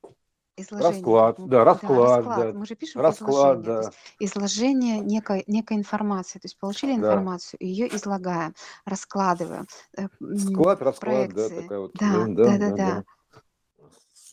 изложение, 0.57 0.98
Расклад, 0.98 1.36
как, 1.36 1.45
м, 1.45 1.50
да, 1.50 1.57
да, 1.57 1.63
расклад, 1.65 2.25
расклад. 2.25 2.51
да. 2.53 2.60
Мы 2.60 2.65
же 2.65 2.75
пишем 2.75 3.01
Расклад, 3.01 3.60
изложение, 3.60 3.81
да, 3.81 3.91
изложение 4.19 5.00
некой, 5.00 5.43
некой 5.48 5.77
информации. 5.77 6.39
То 6.39 6.45
есть 6.45 6.60
получили 6.60 6.91
да. 6.91 6.98
информацию, 6.98 7.57
ее 7.62 7.93
излагаем, 7.95 8.53
раскладываем, 8.86 9.67
э, 9.98 10.07
Склад, 10.38 10.81
расклад, 10.81 10.93
да, 10.93 10.98
проекции. 11.00 11.62
такая 11.62 11.79
вот, 11.79 11.91
Да, 11.93 12.07
да, 12.12 12.25
да, 12.25 12.27
да, 12.27 12.33
да, 12.33 12.57
да, 12.57 12.69
да, 12.69 12.95
да. 12.95 13.03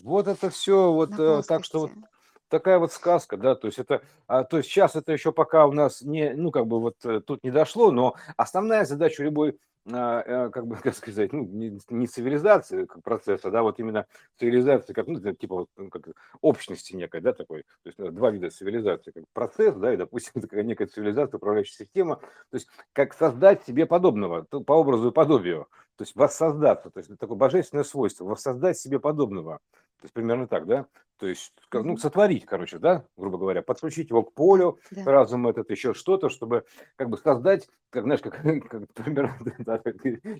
Вот 0.03 0.29
это 0.29 0.51
все 0.51 0.93
вот 0.93 1.19
э, 1.19 1.43
так, 1.47 1.65
что 1.65 1.81
вот 1.81 1.91
такая 2.49 2.79
вот 2.79 2.93
сказка, 2.93 3.37
да, 3.37 3.55
то 3.55 3.69
есть 3.69 3.79
это, 3.79 4.03
а, 4.27 4.45
то 4.45 4.59
есть 4.59 4.69
сейчас 4.69 4.97
это 4.97 5.13
еще 5.13 5.33
пока 5.33 5.67
у 5.67 5.73
нас 5.73 6.03
не, 6.03 6.35
ну 6.35 6.51
как 6.51 6.67
бы 6.67 6.81
вот 6.81 6.97
э, 7.05 7.21
тут 7.21 7.45
не 7.45 7.51
дошло, 7.51 7.91
но 7.93 8.17
основная 8.37 8.85
задача 8.85 9.23
любой, 9.23 9.59
как 9.85 10.67
бы, 10.67 10.77
как 10.83 10.95
сказать, 10.95 11.33
ну 11.33 11.45
не, 11.45 11.79
не 11.89 12.07
цивилизации 12.07 12.85
как 12.85 13.03
процесса, 13.03 13.51
да, 13.51 13.63
вот 13.63 13.79
именно 13.79 14.07
цивилизации 14.39 14.93
как, 14.93 15.07
ну 15.07 15.21
типа 15.35 15.55
вот 15.55 15.69
ну, 15.77 15.89
как 15.89 16.09
общности 16.41 16.95
некой, 16.95 17.21
да, 17.21 17.33
такой, 17.33 17.63
то 17.63 17.87
есть 17.87 17.99
э, 17.99 18.11
два 18.11 18.31
вида 18.31 18.51
цивилизации, 18.51 19.11
как 19.11 19.25
процесс, 19.33 19.75
да, 19.77 19.95
и 19.95 19.97
допустим 19.97 20.43
такая 20.43 20.63
некая 20.63 20.87
цивилизация, 20.87 21.39
управляющая 21.39 21.85
система, 21.85 22.17
то 22.17 22.55
есть 22.55 22.69
как 22.93 23.15
создать 23.15 23.65
себе 23.65 23.87
подобного 23.87 24.43
по 24.43 24.73
образу 24.73 25.09
и 25.09 25.13
подобию, 25.13 25.67
то 25.97 26.03
есть 26.03 26.15
воссоздаться, 26.15 26.91
то 26.91 26.99
есть 26.99 27.11
такое 27.19 27.37
божественное 27.37 27.85
свойство, 27.85 28.25
воссоздать 28.25 28.79
себе 28.79 29.01
подобного, 29.01 29.61
то 30.01 30.07
есть 30.07 30.15
примерно 30.15 30.47
так, 30.49 30.67
да? 30.67 30.87
То 31.19 31.27
есть, 31.27 31.53
ну, 31.73 31.97
сотворить, 31.99 32.47
короче, 32.47 32.79
да, 32.79 33.05
грубо 33.17 33.37
говоря, 33.39 33.63
подключить 33.63 34.09
его 34.11 34.23
к 34.23 34.33
полю, 34.33 34.79
Да. 34.91 35.05
разум 35.05 35.47
этот, 35.47 35.71
еще 35.71 35.93
что-то, 35.93 36.31
чтобы 36.31 36.65
как 36.97 37.11
бы 37.11 37.19
создать, 37.19 37.69
как, 37.91 38.05
знаешь, 38.05 38.21
как, 38.23 38.35
как 38.69 38.93
примерно 38.95 39.39
да, 39.59 39.77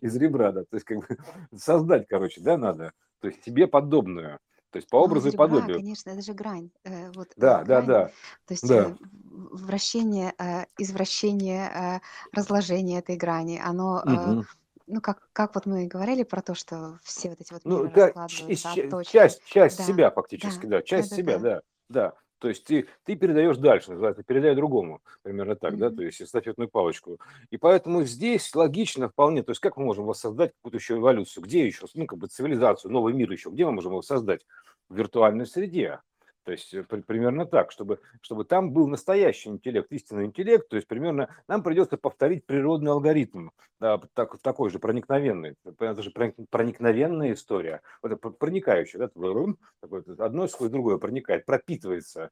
из 0.01 0.17
ребра, 0.17 0.53
да, 0.53 0.63
то 0.63 0.77
есть 0.77 0.85
как 0.87 0.99
бы 0.99 1.19
создать, 1.55 2.07
короче, 2.09 2.41
да, 2.41 2.57
надо, 2.57 2.93
то 3.21 3.29
есть 3.29 3.45
себе 3.45 3.67
подобную, 3.67 4.39
то 4.71 4.77
есть 4.79 4.89
по 4.89 4.97
Ну, 5.03 5.05
образу 5.05 5.29
и 5.29 5.33
подобию. 5.33 5.83
конечно, 5.83 6.11
это 6.11 6.21
же 6.23 6.35
грань. 6.35 6.71
э, 6.85 7.11
вот 7.13 7.33
э, 7.41 7.45
Да, 7.45 7.65
да, 7.65 7.83
грань, 7.83 7.83
да, 7.83 8.13
то 8.47 8.53
есть 8.55 8.71
да. 8.71 8.79
э, 8.79 8.95
вращение, 9.03 10.35
извращение, 10.79 12.01
разложение 12.33 12.99
этой 13.01 13.17
грани, 13.17 13.59
оно, 13.65 14.05
Мгм. 14.05 14.45
Ну, 14.91 15.01
как, 15.01 15.29
как 15.33 15.55
вот 15.55 15.67
мы 15.67 15.85
и 15.85 15.89
говорили 15.89 16.23
про 16.23 16.43
то, 16.43 16.55
что 16.55 16.99
все 17.03 17.31
вот 17.31 17.41
эти 17.41 17.53
вот 17.53 17.63
Ну, 17.65 17.91
как 17.91 18.29
часть, 18.29 19.45
часть 19.47 19.79
Да, 19.79 19.85
себя 19.85 20.11
фактически, 20.11 20.67
да, 20.67 20.79
да, 20.79 20.83
часть 20.83 21.11
да, 21.11 21.17
себя, 21.17 21.39
да. 21.39 21.49
да, 21.49 21.63
да. 21.89 22.15
То 22.41 22.49
есть 22.49 22.65
ты, 22.65 22.89
ты 23.05 23.17
передаешь 23.17 23.59
дальше, 23.59 23.91
называется, 23.91 24.23
передай 24.23 24.55
другому, 24.55 25.03
примерно 25.23 25.57
так, 25.57 25.77
да, 25.77 25.91
то 25.91 26.03
есть 26.03 26.23
эстафетную 26.23 26.71
палочку. 26.71 27.21
И 27.51 27.59
поэтому 27.59 28.03
здесь 28.05 28.55
логично 28.55 29.11
вполне, 29.11 29.43
то 29.43 29.51
есть 29.51 29.61
как 29.61 29.77
мы 29.77 29.85
можем 29.85 30.07
воссоздать 30.07 30.53
какую-то 30.55 30.79
еще 30.79 30.95
эволюцию, 30.97 31.45
где 31.45 31.67
еще, 31.67 31.87
ну, 31.95 32.07
как 32.07 32.19
бы 32.19 32.29
цивилизацию, 32.29 32.91
новый 32.91 33.13
мир 33.13 33.31
еще, 33.31 33.51
где 33.51 33.67
мы 33.67 33.73
можем 33.73 33.93
его 33.93 34.03
создать? 34.03 34.47
В 34.89 34.97
виртуальной 34.97 35.47
среде. 35.47 36.01
То 36.45 36.53
есть 36.53 36.73
э, 36.73 36.83
при- 36.83 37.03
примерно 37.03 37.47
так, 37.47 37.71
чтобы, 37.71 38.01
чтобы 38.23 38.45
там 38.45 38.73
был 38.73 38.89
настоящий 38.89 39.51
интеллект, 39.51 39.91
истинный 39.93 40.27
интеллект, 40.27 40.69
то 40.69 40.77
есть 40.77 40.89
примерно 40.89 41.35
нам 41.49 41.63
придется 41.63 41.97
повторить 41.97 42.47
природный 42.47 42.93
алгоритм, 42.93 43.51
да, 43.79 44.01
так, 44.15 44.39
такой 44.41 44.71
же 44.71 44.79
проникновенный. 44.79 45.57
Это 45.79 46.03
же 46.03 46.11
проник- 46.11 46.47
проникновенная 46.51 47.35
история, 47.35 47.83
вот 48.03 48.39
проникающая, 48.39 49.01
да, 49.01 49.09
такое, 49.09 50.05
одно 50.19 50.49
сквозь 50.49 50.71
другое 50.71 50.99
проникает, 50.99 51.45
пропитывается 51.45 52.31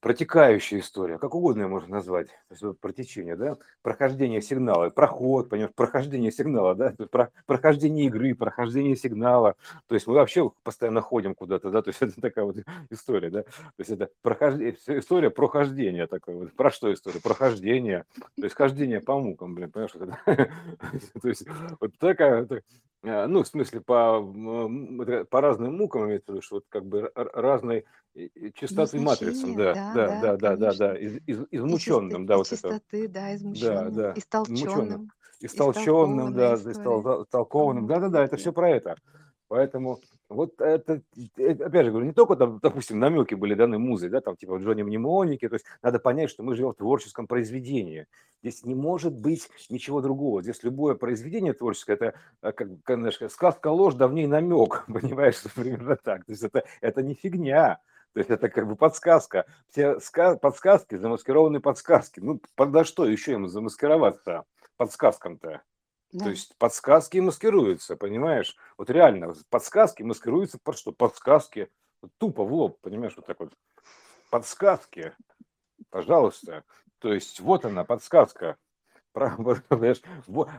протекающая 0.00 0.80
история, 0.80 1.18
как 1.18 1.34
угодно 1.34 1.62
ее 1.62 1.68
можно 1.68 1.96
назвать, 1.96 2.28
то 2.28 2.52
есть 2.52 2.62
вот 2.62 2.80
протечение, 2.80 3.36
да, 3.36 3.58
прохождение 3.82 4.40
сигнала, 4.40 4.90
проход, 4.90 5.48
понимаешь, 5.48 5.74
прохождение 5.74 6.32
сигнала, 6.32 6.74
да, 6.74 6.94
про- 7.10 7.30
прохождение 7.46 8.06
игры, 8.06 8.34
прохождение 8.34 8.96
сигнала, 8.96 9.56
то 9.86 9.94
есть 9.94 10.06
мы 10.06 10.14
вообще 10.14 10.50
постоянно 10.62 11.02
ходим 11.02 11.34
куда-то, 11.34 11.70
да, 11.70 11.82
то 11.82 11.88
есть 11.88 12.00
это 12.02 12.20
такая 12.20 12.44
вот 12.44 12.56
история, 12.88 13.30
да, 13.30 13.42
то 13.42 13.50
есть 13.78 13.90
это 13.90 14.10
прохождение, 14.22 14.76
история 14.86 15.30
прохождения 15.30 16.06
такой 16.06 16.34
вот, 16.34 16.52
про 16.54 16.70
что 16.70 16.92
история, 16.92 17.20
прохождение, 17.20 18.04
то 18.36 18.44
есть 18.44 18.56
хождение 18.56 19.00
по 19.00 19.18
мукам, 19.18 19.54
блин, 19.54 19.70
понимаешь, 19.70 19.92
то 21.22 21.28
есть 21.28 21.46
вот 21.78 21.92
такая, 21.98 22.46
Э, 23.02 23.26
ну, 23.26 23.42
в 23.42 23.46
смысле, 23.46 23.80
по, 23.80 24.20
по 25.30 25.40
разным 25.40 25.76
мукам 25.76 26.06
имеется 26.06 26.32
в 26.32 26.34
виду, 26.34 26.42
что 26.42 26.56
вот 26.56 26.64
как 26.68 26.84
бы 26.84 27.10
разной 27.14 27.86
частоты 28.54 29.00
матрицам, 29.00 29.56
да, 29.56 29.74
да, 29.74 29.92
да, 29.94 30.20
да, 30.20 30.36
да, 30.36 30.56
да, 30.56 30.74
да, 30.74 30.98
из, 30.98 31.16
из, 31.26 31.46
измученным, 31.50 32.26
да, 32.26 32.36
вот 32.36 32.48
частоты, 32.48 33.04
это. 33.04 33.12
да, 33.14 33.34
измученным, 33.36 33.94
да, 33.94 34.02
да, 34.02 34.14
истолченным. 34.16 35.10
Истолченным, 35.42 36.34
да, 36.34 36.54
истолкованным, 36.54 37.86
да-да-да, 37.86 38.24
это 38.24 38.36
все 38.36 38.52
про 38.52 38.70
это. 38.70 38.96
Поэтому 39.48 39.98
вот 40.30 40.60
это, 40.60 41.02
это, 41.36 41.66
опять 41.66 41.84
же 41.84 41.90
говорю, 41.90 42.06
не 42.06 42.12
только 42.12 42.36
там, 42.36 42.60
допустим, 42.62 43.00
намеки 43.00 43.34
были 43.34 43.54
даны 43.54 43.78
музой, 43.78 44.10
да, 44.10 44.20
там 44.20 44.36
типа 44.36 44.58
Джонни 44.58 44.82
Мнемоники, 44.82 45.48
то 45.48 45.54
есть 45.54 45.66
надо 45.82 45.98
понять, 45.98 46.30
что 46.30 46.44
мы 46.44 46.54
живем 46.54 46.70
в 46.70 46.76
творческом 46.76 47.26
произведении. 47.26 48.06
Здесь 48.40 48.64
не 48.64 48.76
может 48.76 49.12
быть 49.12 49.50
ничего 49.68 50.00
другого. 50.00 50.40
Здесь 50.40 50.62
любое 50.62 50.94
произведение 50.94 51.52
творческое, 51.52 51.94
это 51.94 52.14
э, 52.42 52.52
как, 52.52 52.68
как 52.84 53.30
сказка 53.30 53.68
ложь, 53.68 53.94
давней 53.94 54.28
намек, 54.28 54.84
понимаешь, 54.92 55.34
что 55.34 55.50
примерно 55.50 55.96
так. 55.96 56.24
То 56.24 56.32
есть 56.32 56.44
это, 56.44 56.64
это 56.80 57.02
не 57.02 57.14
фигня. 57.14 57.80
То 58.12 58.20
есть 58.20 58.30
это 58.30 58.48
как 58.48 58.68
бы 58.68 58.76
подсказка. 58.76 59.46
Все 59.70 59.98
ска- 59.98 60.36
подсказки, 60.36 60.96
замаскированные 60.96 61.60
подсказки. 61.60 62.20
Ну, 62.20 62.40
подо 62.54 62.84
что 62.84 63.04
еще 63.04 63.32
им 63.32 63.48
замаскироваться 63.48 64.44
подсказкам-то? 64.76 65.62
То 66.12 66.18
Да. 66.24 66.30
есть 66.30 66.56
подсказки 66.58 67.18
маскируются, 67.18 67.96
понимаешь? 67.96 68.56
Вот 68.76 68.90
реально, 68.90 69.34
подсказки 69.48 70.02
маскируются 70.02 70.58
под 70.62 70.76
что? 70.76 70.92
Подсказки. 70.92 71.68
Тупо 72.18 72.44
в 72.44 72.52
лоб, 72.52 72.78
понимаешь, 72.80 73.12
вот 73.16 73.26
так 73.26 73.38
вот. 73.40 73.52
Подсказки, 74.30 75.12
пожалуйста. 75.90 76.64
То 76.98 77.12
есть 77.12 77.40
вот 77.40 77.64
она, 77.64 77.84
подсказка. 77.84 78.56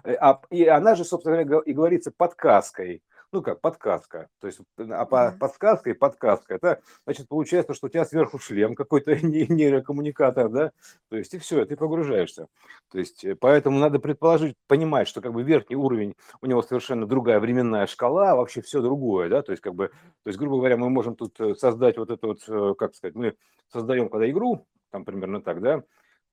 Э, 0.04 0.14
а- 0.20 0.42
И 0.50 0.66
она 0.66 0.96
же, 0.96 1.06
собственно 1.06 1.44
говоря, 1.46 1.64
и 1.66 1.74
говорится 1.74 2.12
подсказкой. 2.12 3.02
Ну 3.34 3.42
как, 3.42 3.62
подсказка. 3.62 4.28
То 4.42 4.48
есть, 4.48 4.60
а 4.78 5.06
по 5.06 5.32
подсказка 5.40 5.90
и 5.90 5.94
подсказка. 5.94 6.54
Это, 6.56 6.82
значит, 7.06 7.30
получается, 7.30 7.74
что 7.74 7.88
у 7.88 7.90
тебя 7.90 8.04
сверху 8.04 8.40
шлем 8.40 8.76
какой-то 8.76 9.16
не- 9.26 9.48
нейрокоммуникатор, 9.48 10.50
да? 10.50 10.72
То 11.10 11.16
есть, 11.16 11.34
и 11.34 11.38
все, 11.40 11.66
ты 11.66 11.78
погружаешься. 11.78 12.48
То 12.92 13.00
есть, 13.00 13.24
э, 13.24 13.36
поэтому 13.36 13.80
надо 13.80 14.00
предположить, 14.00 14.56
понимать, 14.68 15.08
что 15.08 15.22
как 15.22 15.32
бы 15.32 15.44
верхний 15.44 15.78
уровень, 15.78 16.16
у 16.42 16.46
него 16.46 16.62
совершенно 16.62 17.08
другая 17.08 17.40
временная 17.40 17.88
шкала, 17.88 18.32
а 18.32 18.36
вообще 18.36 18.62
все 18.62 18.82
другое, 18.82 19.30
да? 19.30 19.42
То 19.42 19.54
есть, 19.54 19.62
как 19.62 19.76
бы, 19.76 19.88
то 19.88 20.28
есть, 20.28 20.38
грубо 20.38 20.58
говоря, 20.58 20.76
мы 20.76 20.90
можем 20.90 21.16
тут 21.16 21.40
э, 21.40 21.56
создать 21.56 21.98
вот 21.98 22.12
это 22.12 22.28
вот, 22.28 22.44
э, 22.50 22.74
как 22.78 22.96
сказать, 22.96 23.16
мы 23.16 23.36
создаем 23.72 24.10
когда 24.10 24.30
игру, 24.30 24.68
там 24.92 25.06
примерно 25.06 25.42
так, 25.42 25.62
да? 25.62 25.84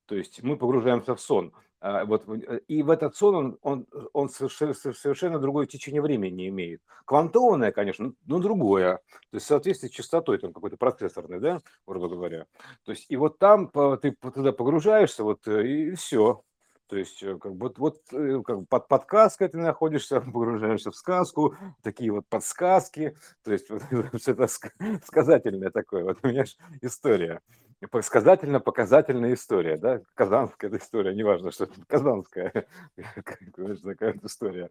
То 0.06 0.16
есть 0.16 0.42
мы 0.42 0.56
погружаемся 0.56 1.14
в 1.14 1.20
сон. 1.20 1.52
А, 1.80 2.04
вот, 2.04 2.24
э, 2.28 2.60
и 2.66 2.82
в 2.82 2.90
этот 2.90 3.14
сон 3.16 3.34
он, 3.34 3.58
он, 3.62 3.86
он 4.12 4.28
совершенно, 4.30 5.38
другое 5.38 5.66
течение 5.66 6.02
времени 6.02 6.48
имеет. 6.48 6.82
Квантованное, 7.04 7.70
конечно, 7.70 8.12
но 8.26 8.40
другое. 8.40 8.96
То 9.30 9.34
есть 9.34 9.46
в 9.46 9.48
соответствии 9.48 9.88
с 9.88 9.92
частотой 9.92 10.38
там 10.38 10.52
какой-то 10.52 10.76
процессорный, 10.76 11.40
да, 11.40 11.60
грубо 11.86 12.08
говоря. 12.08 12.46
То 12.84 12.92
есть 12.92 13.06
и 13.08 13.16
вот 13.16 13.38
там 13.38 13.70
ты 14.02 14.16
туда 14.34 14.52
погружаешься, 14.52 15.22
вот 15.22 15.46
э, 15.46 15.66
и 15.66 15.94
все. 15.94 16.42
То 16.88 16.96
есть 16.96 17.22
э, 17.22 17.38
как 17.38 17.52
вот, 17.52 17.78
вот 17.78 18.00
как 18.44 18.68
под 18.68 18.88
подсказкой 18.88 19.48
ты 19.48 19.58
находишься, 19.58 20.20
погружаешься 20.32 20.90
в 20.90 20.96
сказку, 20.96 21.54
такие 21.82 22.10
вот 22.10 22.26
подсказки. 22.28 23.16
То 23.44 23.52
есть 23.52 23.70
вот, 23.70 23.82
это 24.26 24.44
ск- 24.44 25.04
сказательное 25.04 25.70
такое, 25.70 26.02
вот 26.02 26.20
понимаешь, 26.20 26.56
история. 26.82 27.40
Сказательно-показательная 28.00 29.34
история, 29.34 29.76
да, 29.76 30.00
казанская 30.14 30.70
история, 30.76 31.14
неважно, 31.14 31.52
что 31.52 31.64
это 31.64 31.74
казанская, 31.86 32.52
как, 32.96 33.38
знаешь, 33.56 33.78
такая 33.80 34.14
вот 34.14 34.24
история. 34.24 34.70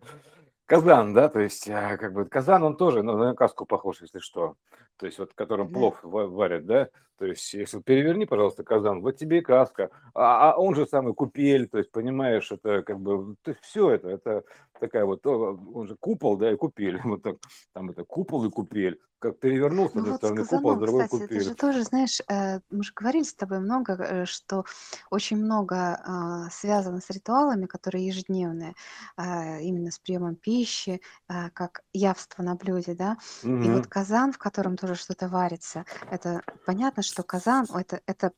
Казан, 0.66 1.14
да, 1.14 1.30
то 1.30 1.40
есть, 1.40 1.70
а, 1.70 1.96
как 1.96 2.12
бы 2.12 2.26
казан, 2.26 2.64
он 2.64 2.76
тоже, 2.76 3.02
ну, 3.02 3.18
на 3.18 3.34
каску 3.34 3.66
похож, 3.66 4.02
если 4.02 4.20
что. 4.20 4.56
То 4.98 5.06
есть, 5.06 5.18
вот, 5.18 5.32
которым 5.34 5.72
плов 5.72 6.00
варят, 6.04 6.66
да. 6.66 6.90
То 7.18 7.26
есть, 7.26 7.54
если 7.54 7.80
переверни, 7.82 8.26
пожалуйста, 8.26 8.64
казан, 8.64 9.02
вот 9.02 9.16
тебе 9.16 9.38
и 9.38 9.42
каска. 9.42 9.90
А, 10.14 10.52
а 10.52 10.58
он 10.58 10.76
же 10.76 10.86
самый 10.86 11.14
купель, 11.14 11.70
то 11.70 11.78
есть, 11.78 11.92
понимаешь, 11.92 12.52
это 12.52 12.84
как 12.84 13.00
бы, 13.00 13.36
то 13.44 13.52
есть, 13.52 13.64
все 13.64 13.92
это, 13.92 14.10
это 14.10 14.44
такая 14.80 15.06
вот, 15.06 15.26
он 15.26 15.88
же 15.88 15.96
купол, 16.00 16.38
да, 16.38 16.52
и 16.52 16.56
купель. 16.56 17.00
Вот 17.18 17.24
так, 17.24 17.38
там 17.74 17.90
это 17.90 18.04
купол 18.04 18.46
и 18.46 18.50
купель. 18.50 19.00
Как 19.20 19.40
перевернул, 19.40 19.90
с 19.90 19.96
Ну 19.96 20.02
одной 20.02 20.12
вот 20.12 20.22
с 20.22 20.26
стороны 20.26 20.46
купол, 20.46 20.76
с 20.76 20.80
другой 20.80 21.04
кстати, 21.06 21.22
купель. 21.24 21.42
же 21.42 21.56
тоже, 21.56 21.84
знаешь, 21.84 22.22
э, 22.30 22.60
мы 22.70 22.84
же 22.84 22.92
говорили 22.96 23.24
с 23.24 23.34
тобой 23.34 23.60
много, 23.60 23.94
э, 23.94 24.26
что 24.26 24.64
очень 25.10 25.38
много 25.38 25.76
а, 25.76 26.50
связано 26.52 27.02
с 27.02 27.10
ритуалами, 27.10 27.66
которые 27.66 28.06
ежедневные, 28.06 28.76
а, 29.16 29.60
именно 29.60 29.90
с 29.90 29.98
приемом 29.98 30.36
пищи, 30.36 31.02
а, 31.28 31.50
как 31.50 31.82
явство 31.94 32.44
на 32.44 32.56
блюде, 32.56 32.94
да. 32.94 33.18
И 33.44 33.70
вот 33.70 33.88
казан, 33.88 34.34
в 34.34 34.38
котором 34.38 34.78
тоже 34.78 34.96
что-то 34.96 35.28
варится, 35.30 35.86
это 36.12 36.42
понятно, 36.66 37.02
что 37.02 37.24
казан, 37.24 37.66
это, 37.74 38.02
это, 38.06 38.32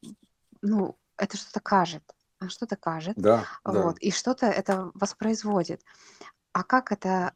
ну, 0.62 0.96
это 1.18 1.38
что-то 1.38 1.60
кажет, 1.60 2.04
что-то 2.48 2.76
кажет, 2.76 3.18
Да, 3.18 3.46
да. 3.66 3.84
вот, 3.84 3.98
и 4.00 4.12
что-то 4.12 4.46
это 4.46 4.92
воспроизводит. 4.94 5.84
А 6.54 6.64
как 6.64 6.92
это 6.92 7.34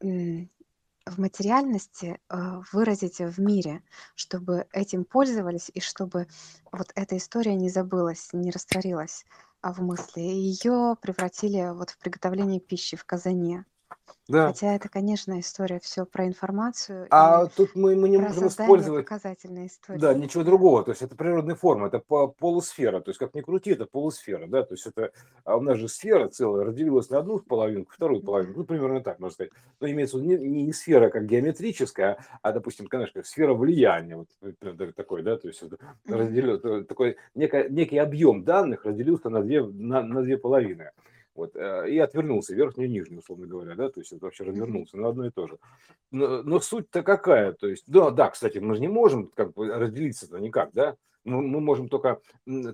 в 0.00 1.18
материальности 1.18 2.20
э, 2.28 2.60
выразить 2.72 3.18
в 3.18 3.40
мире, 3.40 3.82
чтобы 4.14 4.66
этим 4.72 5.04
пользовались 5.04 5.70
и 5.74 5.80
чтобы 5.80 6.28
вот 6.70 6.92
эта 6.94 7.16
история 7.16 7.54
не 7.54 7.68
забылась, 7.68 8.30
не 8.32 8.50
растворилась 8.50 9.24
а 9.62 9.72
в 9.72 9.80
мысли. 9.80 10.20
Ее 10.20 10.96
превратили 11.00 11.72
вот 11.72 11.90
в 11.90 11.98
приготовление 11.98 12.60
пищи 12.60 12.96
в 12.96 13.04
казане. 13.04 13.64
Да. 14.28 14.48
Хотя 14.48 14.74
это, 14.74 14.88
конечно, 14.88 15.38
история 15.40 15.80
все 15.80 16.06
про 16.06 16.26
информацию 16.26 17.06
А 17.10 17.46
тут 17.46 17.74
мы, 17.74 17.96
мы 17.96 18.08
не 18.08 18.18
можем 18.18 18.48
использовать 18.48 19.04
показательной 19.04 19.66
истории. 19.66 19.98
Да, 19.98 20.14
ничего 20.14 20.44
другого. 20.44 20.84
То 20.84 20.92
есть 20.92 21.02
это 21.02 21.16
природная 21.16 21.56
форма, 21.56 21.88
это 21.88 21.98
по- 21.98 22.28
полусфера. 22.28 23.00
То 23.00 23.10
есть 23.10 23.18
как 23.18 23.34
ни 23.34 23.40
крути, 23.40 23.70
это 23.70 23.86
полусфера. 23.86 24.46
Да? 24.46 24.62
То 24.62 24.74
есть 24.74 24.86
это, 24.86 25.12
а 25.44 25.56
у 25.56 25.60
нас 25.60 25.78
же 25.78 25.88
сфера 25.88 26.28
целая 26.28 26.64
разделилась 26.64 27.10
на 27.10 27.18
одну 27.18 27.40
половинку, 27.40 27.92
вторую 27.92 28.22
половинку. 28.22 28.60
Ну, 28.60 28.64
примерно 28.64 29.00
так, 29.00 29.18
можно 29.18 29.34
сказать. 29.34 29.52
Но 29.80 29.90
имеется 29.90 30.16
в 30.16 30.22
виду 30.22 30.44
не, 30.44 30.62
не 30.62 30.72
сфера 30.72 31.10
как 31.10 31.26
геометрическая, 31.26 32.18
а, 32.42 32.52
допустим, 32.52 32.86
конечно, 32.86 33.22
сфера 33.24 33.54
влияния. 33.54 34.16
Вот 34.16 34.28
например, 34.40 34.92
такой, 34.92 35.22
да, 35.22 35.36
то 35.36 35.48
есть 35.48 35.62
разделил, 36.06 36.84
такой 36.84 37.16
некий, 37.34 37.68
некий 37.70 37.98
объем 37.98 38.44
данных 38.44 38.84
разделился 38.84 39.30
на 39.30 39.42
две, 39.42 39.64
на, 39.64 40.02
на 40.02 40.22
две 40.22 40.38
половины. 40.38 40.90
Вот, 41.34 41.54
э, 41.54 41.90
и 41.90 41.98
отвернулся, 41.98 42.54
верхнюю 42.54 42.88
и 42.88 42.92
нижнюю, 42.92 43.20
условно 43.20 43.46
говоря, 43.46 43.74
да, 43.76 43.88
то 43.88 44.00
есть 44.00 44.12
это 44.12 44.24
вообще 44.24 44.44
развернулся 44.44 44.96
на 44.96 45.08
одно 45.08 45.26
и 45.26 45.30
то 45.30 45.46
же. 45.46 45.58
Но, 46.10 46.42
но 46.42 46.60
суть-то 46.60 47.02
какая? 47.02 47.52
То 47.52 47.68
есть, 47.68 47.84
да, 47.86 48.10
да, 48.10 48.30
кстати, 48.30 48.58
мы 48.58 48.74
же 48.74 48.80
не 48.80 48.88
можем 48.88 49.28
как 49.28 49.54
бы 49.54 49.68
разделиться-то 49.68 50.38
никак, 50.38 50.70
да? 50.72 50.96
Мы, 51.24 51.42
мы 51.42 51.60
можем 51.60 51.88
только 51.88 52.20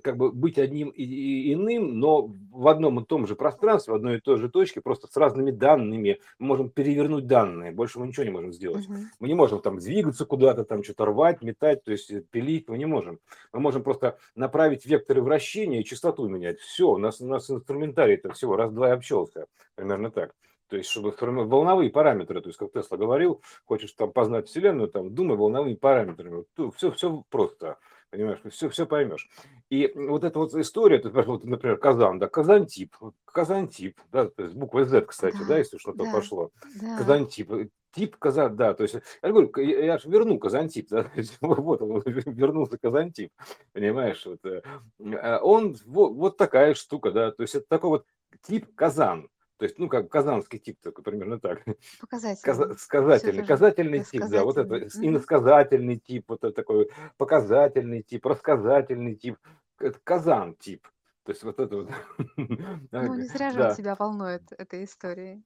как 0.03 0.17
бы 0.17 0.31
быть 0.31 0.57
одним 0.57 0.89
и, 0.89 1.53
иным, 1.53 1.99
но 1.99 2.27
в 2.51 2.67
одном 2.67 2.99
и 2.99 3.05
том 3.05 3.27
же 3.27 3.35
пространстве, 3.35 3.93
в 3.93 3.95
одной 3.95 4.17
и 4.17 4.19
той 4.19 4.37
же 4.37 4.49
точке, 4.49 4.81
просто 4.81 5.07
с 5.07 5.17
разными 5.17 5.51
данными. 5.51 6.19
Мы 6.39 6.47
можем 6.47 6.69
перевернуть 6.69 7.27
данные, 7.27 7.71
больше 7.71 7.99
мы 7.99 8.07
ничего 8.07 8.23
не 8.23 8.31
можем 8.31 8.53
сделать. 8.53 8.87
Мгм. 8.87 9.09
Мы 9.19 9.27
не 9.27 9.33
можем 9.33 9.61
там 9.61 9.79
двигаться 9.79 10.25
куда-то, 10.25 10.63
там 10.63 10.83
что-то 10.83 11.05
рвать, 11.05 11.41
метать, 11.41 11.83
то 11.83 11.91
есть 11.91 12.09
э, 12.11 12.21
пилить, 12.21 12.69
мы 12.69 12.77
не 12.77 12.85
можем. 12.85 13.19
Мы 13.51 13.59
можем 13.59 13.83
просто 13.83 14.17
направить 14.35 14.85
векторы 14.85 15.21
вращения 15.21 15.81
и 15.81 15.85
частоту 15.85 16.27
менять. 16.27 16.59
Все, 16.59 16.89
у 16.89 16.97
нас, 16.97 17.21
у 17.21 17.27
нас 17.27 17.49
инструментарий 17.49 18.15
это 18.15 18.31
всего 18.33 18.55
раз-два 18.55 18.89
и 18.89 18.91
общался, 18.93 19.47
примерно 19.75 20.11
так. 20.11 20.33
То 20.69 20.75
есть, 20.75 20.89
чтобы 20.89 21.13
волновые 21.19 21.89
параметры, 21.89 22.41
то 22.41 22.49
есть, 22.49 22.59
как 22.59 22.73
Тесла 22.73 22.97
говорил, 22.97 23.41
хочешь 23.65 23.93
там 23.93 24.11
познать 24.11 24.47
Вселенную, 24.47 24.89
там, 24.89 25.13
думай 25.13 25.37
волновыми 25.37 25.75
параметрами. 25.75 26.43
Все, 26.75 26.91
все 26.91 27.23
просто, 27.29 27.77
понимаешь, 28.09 28.39
все, 28.51 28.69
все 28.69 28.85
поймешь. 28.85 29.29
И 29.69 29.91
вот 29.95 30.23
эта 30.23 30.39
вот 30.39 30.53
история, 30.55 31.01
вот, 31.03 31.43
например, 31.43 31.77
Казан, 31.77 32.19
да, 32.19 32.27
Казантип, 32.27 32.95
Казантип, 33.25 33.99
да, 34.11 34.29
то 34.29 34.43
есть 34.43 34.55
буква 34.55 34.85
Z, 34.85 35.01
кстати, 35.01 35.37
да, 35.39 35.45
Да, 35.45 35.57
если 35.57 35.77
что-то 35.77 36.05
да, 36.05 36.11
пошло. 36.11 36.51
да. 36.81 36.97
Казантип, 36.97 37.51
э, 37.51 37.69
тип 37.91 38.17
Казан, 38.17 38.55
да, 38.55 38.73
то 38.73 38.83
есть, 38.83 38.95
я 39.21 39.29
говорю, 39.29 39.51
я, 39.57 39.85
я 39.85 39.97
же 39.97 40.09
верну 40.09 40.39
Казантип, 40.39 40.87
да, 40.89 41.11
вот 41.41 41.81
он, 41.81 42.01
вернулся 42.05 42.77
Казантип, 42.77 43.31
понимаешь, 43.73 44.25
вот, 44.25 44.39
э, 44.45 44.61
э, 44.99 45.39
он, 45.39 45.75
вот, 45.85 46.13
вот 46.13 46.37
такая 46.37 46.73
штука, 46.73 47.11
да, 47.11 47.31
то 47.31 47.43
есть, 47.43 47.55
это 47.55 47.65
такой 47.67 47.89
вот 47.89 48.05
тип 48.41 48.73
Казан, 48.75 49.29
то 49.57 49.65
есть, 49.65 49.79
ну, 49.79 49.89
как 49.89 50.09
казанский 50.09 50.59
тип, 50.59 50.77
такой 50.81 51.03
примерно 51.03 51.39
так. 51.39 51.63
Каза- 51.65 52.35
Показательный. 52.35 52.77
Сказательный, 52.77 53.45
казательный 53.45 54.03
тип, 54.03 54.23
да, 54.29 54.43
вот 54.43 54.57
это 54.57 54.75
Мгм. 54.75 54.87
иносказательный 55.07 55.97
тип, 55.97 56.25
вот 56.29 56.43
это 56.43 56.53
такой 56.53 56.89
показательный 57.17 58.03
тип, 58.03 58.25
рассказательный 58.25 59.15
тип, 59.15 59.37
это 59.79 59.99
казан 60.03 60.55
тип. 60.55 60.87
То 61.23 61.31
есть 61.31 61.43
вот 61.43 61.59
это 61.59 61.75
вот. 61.75 61.89
Ну, 62.91 63.15
не 63.15 63.27
зря 63.27 63.51
же 63.51 63.57
Да. 63.57 63.75
тебя 63.75 63.95
волнует 63.99 64.43
этой 64.57 64.85
историей 64.85 65.43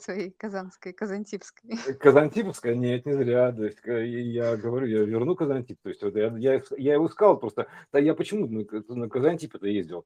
своей 0.00 0.30
казанской, 0.30 0.92
казантипской. 0.92 1.78
Казантиповская, 1.98 2.74
нет, 2.74 3.06
не 3.06 3.14
зря. 3.14 3.50
То 3.52 3.64
есть, 3.64 3.80
ка- 3.80 3.98
я 4.04 4.56
говорю, 4.58 4.86
я 4.86 4.98
верну 5.04 5.34
Казантип. 5.34 5.78
То 5.82 5.88
есть, 5.88 6.02
вот 6.02 6.14
я, 6.16 6.36
я, 6.36 6.60
я 6.76 6.94
его 6.94 7.06
искал 7.06 7.38
просто. 7.38 7.66
Да 7.92 7.98
я 7.98 8.14
почему 8.14 8.46
на, 8.46 8.64
Ка- 8.66 8.82
на 8.88 9.08
Казантип 9.08 9.54
это 9.54 9.68
ездил? 9.68 10.04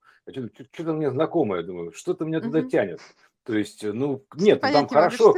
Что-то 0.73 0.93
мне 0.93 1.11
знакомое, 1.11 1.65
думаю, 1.65 1.91
что-то 1.93 2.25
меня 2.25 2.41
туда 2.41 2.63
тянет. 2.63 3.01
То 3.47 3.57
есть, 3.57 3.85
ну, 3.85 4.25
Что 4.35 4.45
нет, 4.45 4.61
ну, 4.61 4.73
там 4.73 4.89
хорошо, 4.89 5.35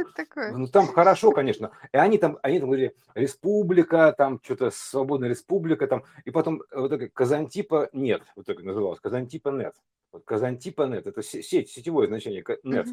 ну, 0.51 0.67
там 0.67 0.87
хорошо, 0.87 1.31
конечно. 1.31 1.71
И 1.93 1.97
они 1.97 2.17
там, 2.17 2.39
они 2.41 2.59
там 2.59 2.69
говорили, 2.69 2.95
республика, 3.13 4.15
там 4.17 4.39
что-то 4.43 4.71
свободная 4.71 5.29
республика, 5.29 5.85
там, 5.85 6.03
и 6.25 6.31
потом 6.31 6.63
вот 6.71 6.91
это 6.91 7.07
Казантипа 7.07 7.89
нет, 7.93 8.23
вот 8.35 8.47
так 8.47 8.63
называлось, 8.63 8.99
Казантипа 8.99 9.49
нет. 9.49 9.75
Вот 10.11 10.23
Казантипа 10.25 10.87
нет, 10.87 11.05
это 11.05 11.21
се- 11.21 11.43
сеть, 11.43 11.69
сетевое 11.69 12.07
значение, 12.07 12.43
нет. 12.63 12.87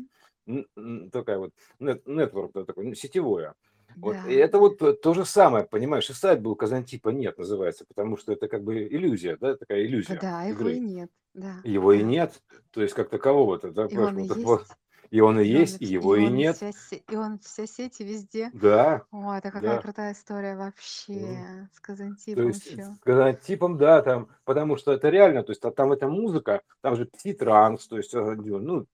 Н- 0.46 1.10
такая 1.10 1.38
вот, 1.38 1.52
нет, 1.78 2.02
да, 2.04 2.64
такое, 2.66 2.84
ну, 2.84 2.94
сетевое. 2.94 3.54
Вот, 3.96 4.16
и 4.28 4.34
Да. 4.36 4.44
это 4.44 4.58
вот 4.58 4.82
э, 4.82 4.92
то 4.92 5.14
же 5.14 5.24
самое, 5.24 5.64
понимаешь, 5.64 6.10
и 6.10 6.12
сайт 6.12 6.42
был 6.42 6.54
Казантипа 6.56 7.08
нет, 7.08 7.38
называется, 7.38 7.86
потому 7.88 8.18
что 8.18 8.32
это 8.32 8.48
как 8.48 8.62
бы 8.62 8.82
иллюзия, 8.82 9.38
да, 9.40 9.56
такая 9.56 9.86
иллюзия 9.86 10.18
да, 10.20 10.42
его 10.42 10.68
и 10.68 10.72
игры. 10.74 10.78
нет. 10.78 11.10
Да, 11.32 11.60
Его 11.64 11.92
и 11.92 12.02
нет, 12.02 12.42
то 12.70 12.82
есть 12.82 12.94
как 12.94 13.10
такового-то, 13.10 13.70
да, 13.70 13.86
И 13.86 13.96
он 13.96 14.18
и 14.18 14.28
вот 14.42 14.66
и 15.10 15.20
он 15.20 15.40
и 15.40 15.44
и 15.44 15.48
есть, 15.48 15.80
и 15.80 15.86
его 15.86 16.16
и 16.16 16.24
и 16.24 16.28
нет, 16.28 16.56
вся, 16.56 16.96
и 16.96 17.16
он 17.16 17.38
вся 17.38 17.66
сеть 17.66 18.00
и 18.00 18.04
везде. 18.04 18.50
да, 18.52 19.04
Ой, 19.10 19.38
это 19.38 19.50
какая 19.50 19.76
да. 19.76 19.82
крутая 19.82 20.12
история 20.12 20.56
вообще 20.56 21.68
с 21.72 21.80
То 21.80 21.82
Казантипом 21.82 22.48
есть 22.48 22.66
еще. 22.66 22.82
с 22.82 22.98
Казантипом, 23.00 23.78
да, 23.78 24.02
там, 24.02 24.28
потому 24.44 24.76
что 24.76 24.92
это 24.92 25.08
реально, 25.08 25.42
то 25.42 25.52
есть 25.52 25.64
а 25.64 25.70
там 25.70 25.92
эта 25.92 26.08
музыка, 26.08 26.62
там 26.80 26.96
же 26.96 27.06
пси-транс, 27.06 27.86
то 27.88 27.96
есть, 27.96 28.14
э, 28.14 28.20
ну, 28.20 28.86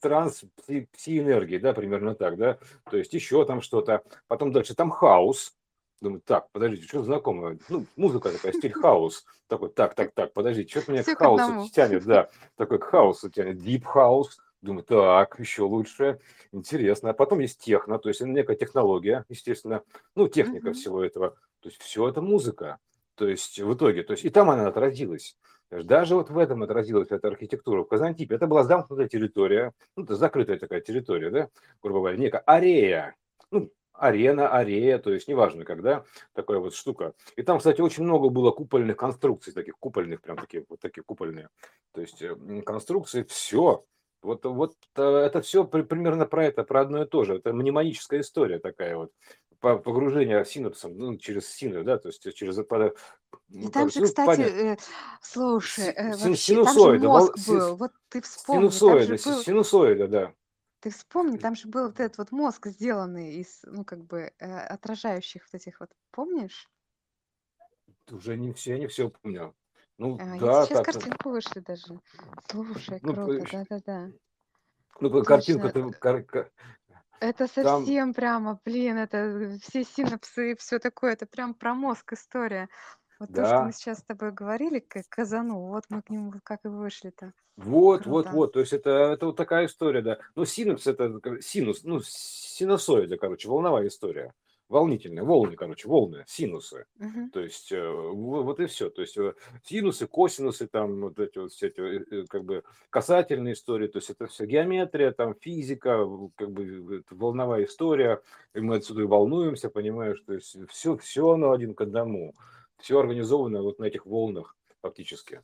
транс, 0.00 0.44
пси- 0.66 0.86
пси-энергии, 0.96 1.58
да, 1.58 1.72
примерно 1.72 2.14
так, 2.14 2.36
да, 2.36 2.58
то 2.90 2.96
есть 2.96 3.12
еще 3.12 3.44
там 3.44 3.60
что-то, 3.60 4.02
потом 4.28 4.52
дальше 4.52 4.74
там 4.74 4.90
хаос, 4.90 5.54
думаю, 6.00 6.20
так, 6.24 6.50
подождите, 6.52 6.86
что 6.86 7.02
знакомое, 7.02 7.58
ну, 7.68 7.86
музыка 7.96 8.30
такая, 8.30 8.52
стиль 8.52 8.72
хаос, 8.72 9.24
такой, 9.46 9.70
так, 9.70 9.94
так, 9.94 10.12
так, 10.12 10.32
подождите, 10.32 10.70
что-то 10.70 10.92
меня 10.92 11.02
к 11.02 11.06
Все 11.06 11.14
к 11.14 11.18
хаосу 11.18 11.68
тянет, 11.70 12.04
да, 12.04 12.30
такой 12.56 12.78
к 12.78 12.84
хаосу 12.84 13.30
тянет, 13.30 13.58
deep 13.58 13.82
house, 13.82 14.30
думаю, 14.62 14.84
так, 14.84 15.38
еще 15.38 15.62
лучше, 15.62 16.20
интересно, 16.52 17.10
а 17.10 17.14
потом 17.14 17.40
есть 17.40 17.60
техно, 17.60 17.98
то 17.98 18.08
есть 18.08 18.20
некая 18.20 18.56
технология, 18.56 19.24
естественно, 19.28 19.82
ну, 20.14 20.28
техника 20.28 20.68
Мгм. 20.68 20.74
всего 20.74 21.04
этого, 21.04 21.30
то 21.60 21.68
есть 21.68 21.82
все 21.82 22.08
это 22.08 22.22
музыка, 22.22 22.78
то 23.16 23.26
есть 23.28 23.58
в 23.60 23.74
итоге, 23.74 24.02
то 24.02 24.12
есть 24.12 24.24
и 24.24 24.30
там 24.30 24.50
она 24.50 24.68
отразилась. 24.68 25.36
Даже 25.70 26.16
вот 26.16 26.28
в 26.28 26.36
этом 26.36 26.62
отразилась 26.62 27.10
эта 27.10 27.28
архитектура. 27.28 27.82
В 27.82 27.88
Казантипе 27.88 28.34
это 28.34 28.46
была 28.46 28.62
замкнутая 28.62 29.08
территория, 29.08 29.72
ну, 29.96 30.04
это 30.04 30.16
закрытая 30.16 30.58
такая 30.58 30.82
территория, 30.82 31.30
да, 31.30 31.48
грубо 31.82 32.00
говоря, 32.00 32.18
некая 32.18 32.42
арея, 32.44 33.16
ну, 33.50 33.70
арена, 33.94 34.48
арея, 34.48 34.98
то 34.98 35.12
есть 35.12 35.28
неважно 35.28 35.64
когда, 35.64 36.04
такая 36.34 36.58
вот 36.58 36.74
штука. 36.74 37.14
И 37.36 37.42
там, 37.42 37.58
кстати, 37.58 37.80
очень 37.80 38.04
много 38.04 38.28
было 38.28 38.50
купольных 38.50 38.96
конструкций, 38.96 39.52
таких 39.52 39.78
купольных, 39.78 40.20
прям 40.20 40.36
такие, 40.36 40.64
вот 40.68 40.80
такие 40.80 41.02
купольные. 41.04 41.48
То 41.92 42.00
есть 42.00 42.20
э, 42.20 42.34
конструкции, 42.66 43.22
все. 43.22 43.84
Вот, 44.22 44.44
вот 44.44 44.76
э, 44.94 45.02
это 45.02 45.42
все 45.42 45.64
примерно 45.64 46.26
про 46.26 46.46
это, 46.46 46.62
про 46.62 46.82
одно 46.82 47.02
и 47.02 47.06
то 47.06 47.24
же. 47.24 47.36
Это 47.36 47.52
мнемоническая 47.52 48.20
история 48.20 48.60
такая 48.60 48.96
вот. 48.96 49.12
По- 49.58 49.78
Погружение 49.78 50.44
синапсом, 50.44 50.96
ну, 50.96 51.16
через 51.16 51.48
синус, 51.48 51.84
да, 51.84 51.98
то 51.98 52.08
есть 52.08 52.22
через 52.34 52.56
И 52.58 53.68
там 53.68 53.90
же, 53.90 54.02
кстати, 54.02 54.26
понятно. 54.26 54.56
э, 54.56 54.76
слушай, 55.20 55.88
э, 55.88 56.12
син- 56.14 56.62
вообще, 56.62 56.64
там 56.64 56.78
же 56.78 56.98
мозг 57.08 57.38
был. 57.48 57.76
Вот 57.76 57.92
ты 58.08 58.20
вспомни, 58.22 58.68
синусоида, 58.70 59.18
си- 59.18 59.28
был, 59.30 59.38
синусоида, 59.38 60.08
да. 60.08 60.34
ты 60.80 60.90
вспомни, 60.90 61.36
там 61.38 61.54
же 61.56 61.68
был 61.68 61.86
вот 61.86 62.00
этот 62.00 62.18
вот 62.18 62.32
мозг, 62.32 62.66
сделанный 62.68 63.34
из, 63.34 63.60
ну, 63.64 63.84
как 63.84 64.04
бы, 64.04 64.32
э, 64.38 64.58
отражающих 64.66 65.42
вот 65.52 65.60
этих 65.60 65.80
вот, 65.80 65.90
помнишь? 66.12 66.68
Уже 68.10 68.36
не 68.36 68.52
все, 68.52 68.78
не 68.78 68.86
все 68.86 69.10
помню. 69.10 69.54
Ну, 70.02 70.18
А, 70.18 70.36
я 70.36 70.40
да, 70.40 70.66
сейчас 70.66 70.82
так, 70.82 70.86
картинку 70.86 71.30
вышли 71.30 71.60
даже. 71.60 72.00
Слушай, 72.50 72.98
Ну, 73.02 73.14
круто, 73.14 73.46
да-да-да. 73.52 74.10
ну, 75.00 75.22
Точно. 75.22 75.70
ты, 75.70 75.92
кар- 75.92 76.24
ка- 76.24 76.50
Это 77.20 77.46
Там, 77.46 77.84
совсем 77.84 78.14
прямо, 78.14 78.60
блин, 78.64 78.98
это 78.98 79.56
все 79.62 79.84
синапсы 79.84 80.52
и 80.52 80.56
все 80.56 80.80
такое, 80.80 81.12
это 81.12 81.26
прям 81.26 81.54
про 81.54 81.72
мозг 81.74 82.14
история. 82.14 82.68
Вот 83.20 83.28
то, 83.32 83.44
что 83.44 83.62
мы 83.62 83.70
да, 83.70 83.72
сейчас 83.72 84.00
с 84.00 84.02
тобой 84.02 84.32
говорили, 84.32 84.80
как 84.80 85.04
казану, 85.08 85.60
вот 85.68 85.84
мы 85.88 86.02
к 86.02 86.10
нему 86.10 86.32
вот 86.32 86.40
как 86.42 86.64
и 86.64 86.68
вышли-то. 86.68 87.32
вот, 87.56 88.06
вот, 88.06 88.24
Круто. 88.24 88.34
вот, 88.34 88.52
то 88.54 88.60
есть 88.60 88.72
это, 88.72 88.90
это 88.90 89.26
вот 89.26 89.36
такая 89.36 89.66
история, 89.66 90.02
да. 90.02 90.18
Ну, 90.34 90.44
синапс 90.44 90.84
это 90.88 91.20
синус, 91.40 91.84
ну, 91.84 92.00
синусоида, 92.02 93.18
короче, 93.18 93.48
волновая 93.48 93.86
история. 93.86 94.34
Волнительная, 94.72 95.22
волны, 95.22 95.54
короче, 95.54 95.86
волны, 95.86 96.24
синусы. 96.26 96.86
Мгм. 96.96 97.30
То 97.30 97.40
есть 97.40 97.70
э, 97.72 97.86
во- 97.86 98.42
вот 98.42 98.58
и 98.58 98.64
все. 98.64 98.88
То 98.88 99.02
есть 99.02 99.18
э, 99.18 99.34
синусы, 99.64 100.06
косинусы, 100.06 100.66
там 100.66 101.02
вот 101.02 101.18
эти 101.18 101.36
вот 101.36 101.52
все 101.52 101.66
эти 101.66 101.80
э, 101.80 102.26
как 102.26 102.44
бы 102.44 102.64
касательные 102.88 103.52
истории, 103.52 103.86
то 103.88 103.98
есть 103.98 104.08
это 104.08 104.26
все 104.28 104.46
геометрия, 104.46 105.12
там 105.12 105.34
физика, 105.34 106.06
как 106.36 106.50
бы 106.52 107.04
волновая 107.10 107.64
история, 107.64 108.22
и 108.54 108.60
мы 108.60 108.76
отсюда 108.76 109.02
и 109.02 109.04
волнуемся, 109.04 109.68
понимаешь, 109.68 110.22
то 110.26 110.32
есть 110.32 110.56
все, 110.70 110.96
все 110.96 111.30
оно 111.32 111.52
один 111.52 111.74
к 111.74 111.82
одному, 111.82 112.34
все 112.78 112.98
организовано 112.98 113.60
вот 113.62 113.78
на 113.78 113.84
этих 113.84 114.06
волнах 114.06 114.56
фактически. 114.80 115.42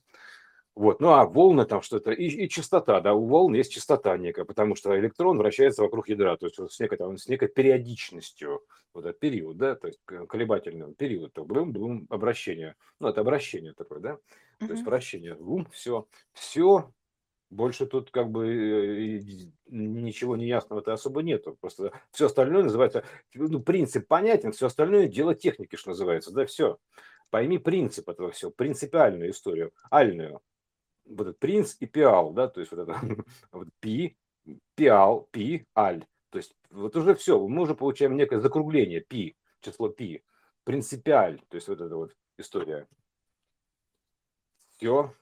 Вот. 0.78 1.00
Ну 1.00 1.08
а 1.08 1.24
волны 1.26 1.64
там 1.66 1.82
что-то, 1.82 2.12
и, 2.12 2.26
и 2.28 2.48
частота, 2.48 3.00
да, 3.00 3.12
у 3.12 3.26
волн 3.26 3.52
есть 3.54 3.72
частота 3.72 4.16
некая, 4.16 4.44
потому 4.44 4.76
что 4.76 4.96
электрон 4.96 5.36
вращается 5.38 5.82
вокруг 5.82 6.08
ядра, 6.08 6.36
то 6.36 6.46
есть 6.46 6.56
вот 6.58 6.72
с, 6.72 6.78
некой, 6.78 6.96
там, 6.98 7.18
с 7.18 7.26
некой 7.26 7.48
периодичностью, 7.48 8.62
вот 8.94 9.04
этот 9.04 9.18
период, 9.18 9.56
да, 9.56 9.74
то 9.74 9.88
есть 9.88 9.98
колебательный 10.28 10.94
период, 10.94 11.32
то 11.32 11.44
бум, 11.44 11.72
бум, 11.72 12.06
обращение, 12.10 12.76
ну 13.00 13.08
это 13.08 13.22
обращение 13.22 13.72
такое, 13.74 13.98
да, 13.98 14.18
то 14.66 14.72
есть 14.72 14.84
Мгм. 14.84 14.86
вращение, 14.86 15.34
бум, 15.34 15.66
все, 15.72 16.06
все, 16.32 16.92
больше 17.50 17.86
тут 17.86 18.10
как 18.10 18.30
бы 18.30 18.46
э, 18.48 19.20
ничего 19.66 20.36
неясного-то 20.36 20.92
особо 20.92 21.22
нету, 21.22 21.56
просто 21.60 21.92
все 22.12 22.26
остальное 22.26 22.64
называется, 22.64 23.04
ну 23.34 23.60
принцип 23.60 24.06
понятен, 24.06 24.52
все 24.52 24.66
остальное 24.66 25.08
дело 25.08 25.34
техники, 25.34 25.76
что 25.76 25.90
называется, 25.90 26.32
да, 26.32 26.46
все. 26.46 26.78
Пойми 27.30 27.58
принцип 27.58 28.08
этого 28.08 28.30
всего, 28.32 28.50
принципиальную 28.50 29.30
историю, 29.30 29.72
альную 29.90 30.40
вот 31.08 31.28
этот 31.28 31.38
принц 31.38 31.76
и 31.80 31.86
пиал, 31.86 32.32
да, 32.32 32.48
то 32.48 32.60
есть 32.60 32.72
вот 32.72 32.80
это 32.80 33.00
вот 33.52 33.68
пи, 33.80 34.16
пиал, 34.74 35.28
пи, 35.30 35.66
аль. 35.76 36.04
То 36.30 36.38
есть 36.38 36.54
вот 36.70 36.94
уже 36.96 37.14
все, 37.14 37.46
мы 37.46 37.62
уже 37.62 37.74
получаем 37.74 38.16
некое 38.16 38.40
закругление 38.40 39.00
пи, 39.00 39.36
число 39.60 39.88
пи, 39.88 40.22
принципиаль, 40.64 41.40
то 41.48 41.56
есть 41.56 41.68
вот 41.68 41.80
эта 41.80 41.96
вот 41.96 42.14
история. 42.36 42.86
Все, 44.76 45.14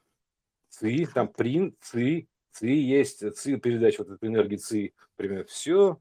ци, 0.69 1.07
там 1.07 1.29
прин, 1.29 1.77
ци, 1.81 2.29
ци 2.53 2.67
есть, 2.67 3.37
ци 3.37 3.57
передача 3.57 4.03
вот 4.03 4.11
этой 4.11 4.29
энергии 4.29 4.57
ци, 4.57 4.93
примерно 5.17 5.45
все, 5.45 6.01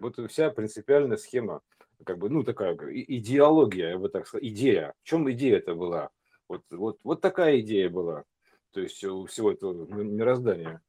вот 0.00 0.18
вся 0.30 0.50
принципиальная 0.50 1.16
схема, 1.16 1.62
как 2.04 2.18
бы, 2.18 2.30
ну, 2.30 2.44
такая 2.44 2.76
идеология, 2.76 3.90
я 3.90 3.98
бы 3.98 4.08
так 4.08 4.26
сказал, 4.26 4.46
идея. 4.46 4.94
В 5.02 5.08
чем 5.08 5.30
идея 5.32 5.58
это 5.58 5.74
была? 5.74 6.10
Вот, 6.48 6.62
вот, 6.70 6.98
вот 7.02 7.20
такая 7.20 7.60
идея 7.60 7.90
была. 7.90 8.24
То 8.72 8.80
есть 8.80 9.02
у 9.04 9.26
всего 9.26 9.52
этого 9.52 9.86
ми- 9.86 10.04
мироздания. 10.04 10.82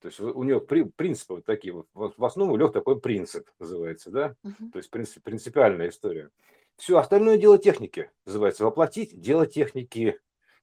То 0.00 0.08
есть 0.08 0.20
у 0.20 0.42
него 0.42 0.60
при- 0.60 0.84
принципы 0.84 1.34
вот 1.36 1.44
такие. 1.44 1.72
Вот, 1.94 2.14
в 2.16 2.24
основу 2.24 2.56
лег 2.56 2.72
такой 2.72 3.00
принцип, 3.00 3.48
называется, 3.58 4.10
да? 4.10 4.36
Мгм. 4.42 4.70
То 4.70 4.78
есть 4.78 4.90
принцип, 4.90 5.22
принципиальная 5.22 5.88
история. 5.88 6.30
Все, 6.76 6.98
остальное 6.98 7.38
дело 7.38 7.58
техники, 7.58 8.10
называется. 8.26 8.64
Воплотить 8.64 9.18
дело 9.18 9.46
техники, 9.46 10.18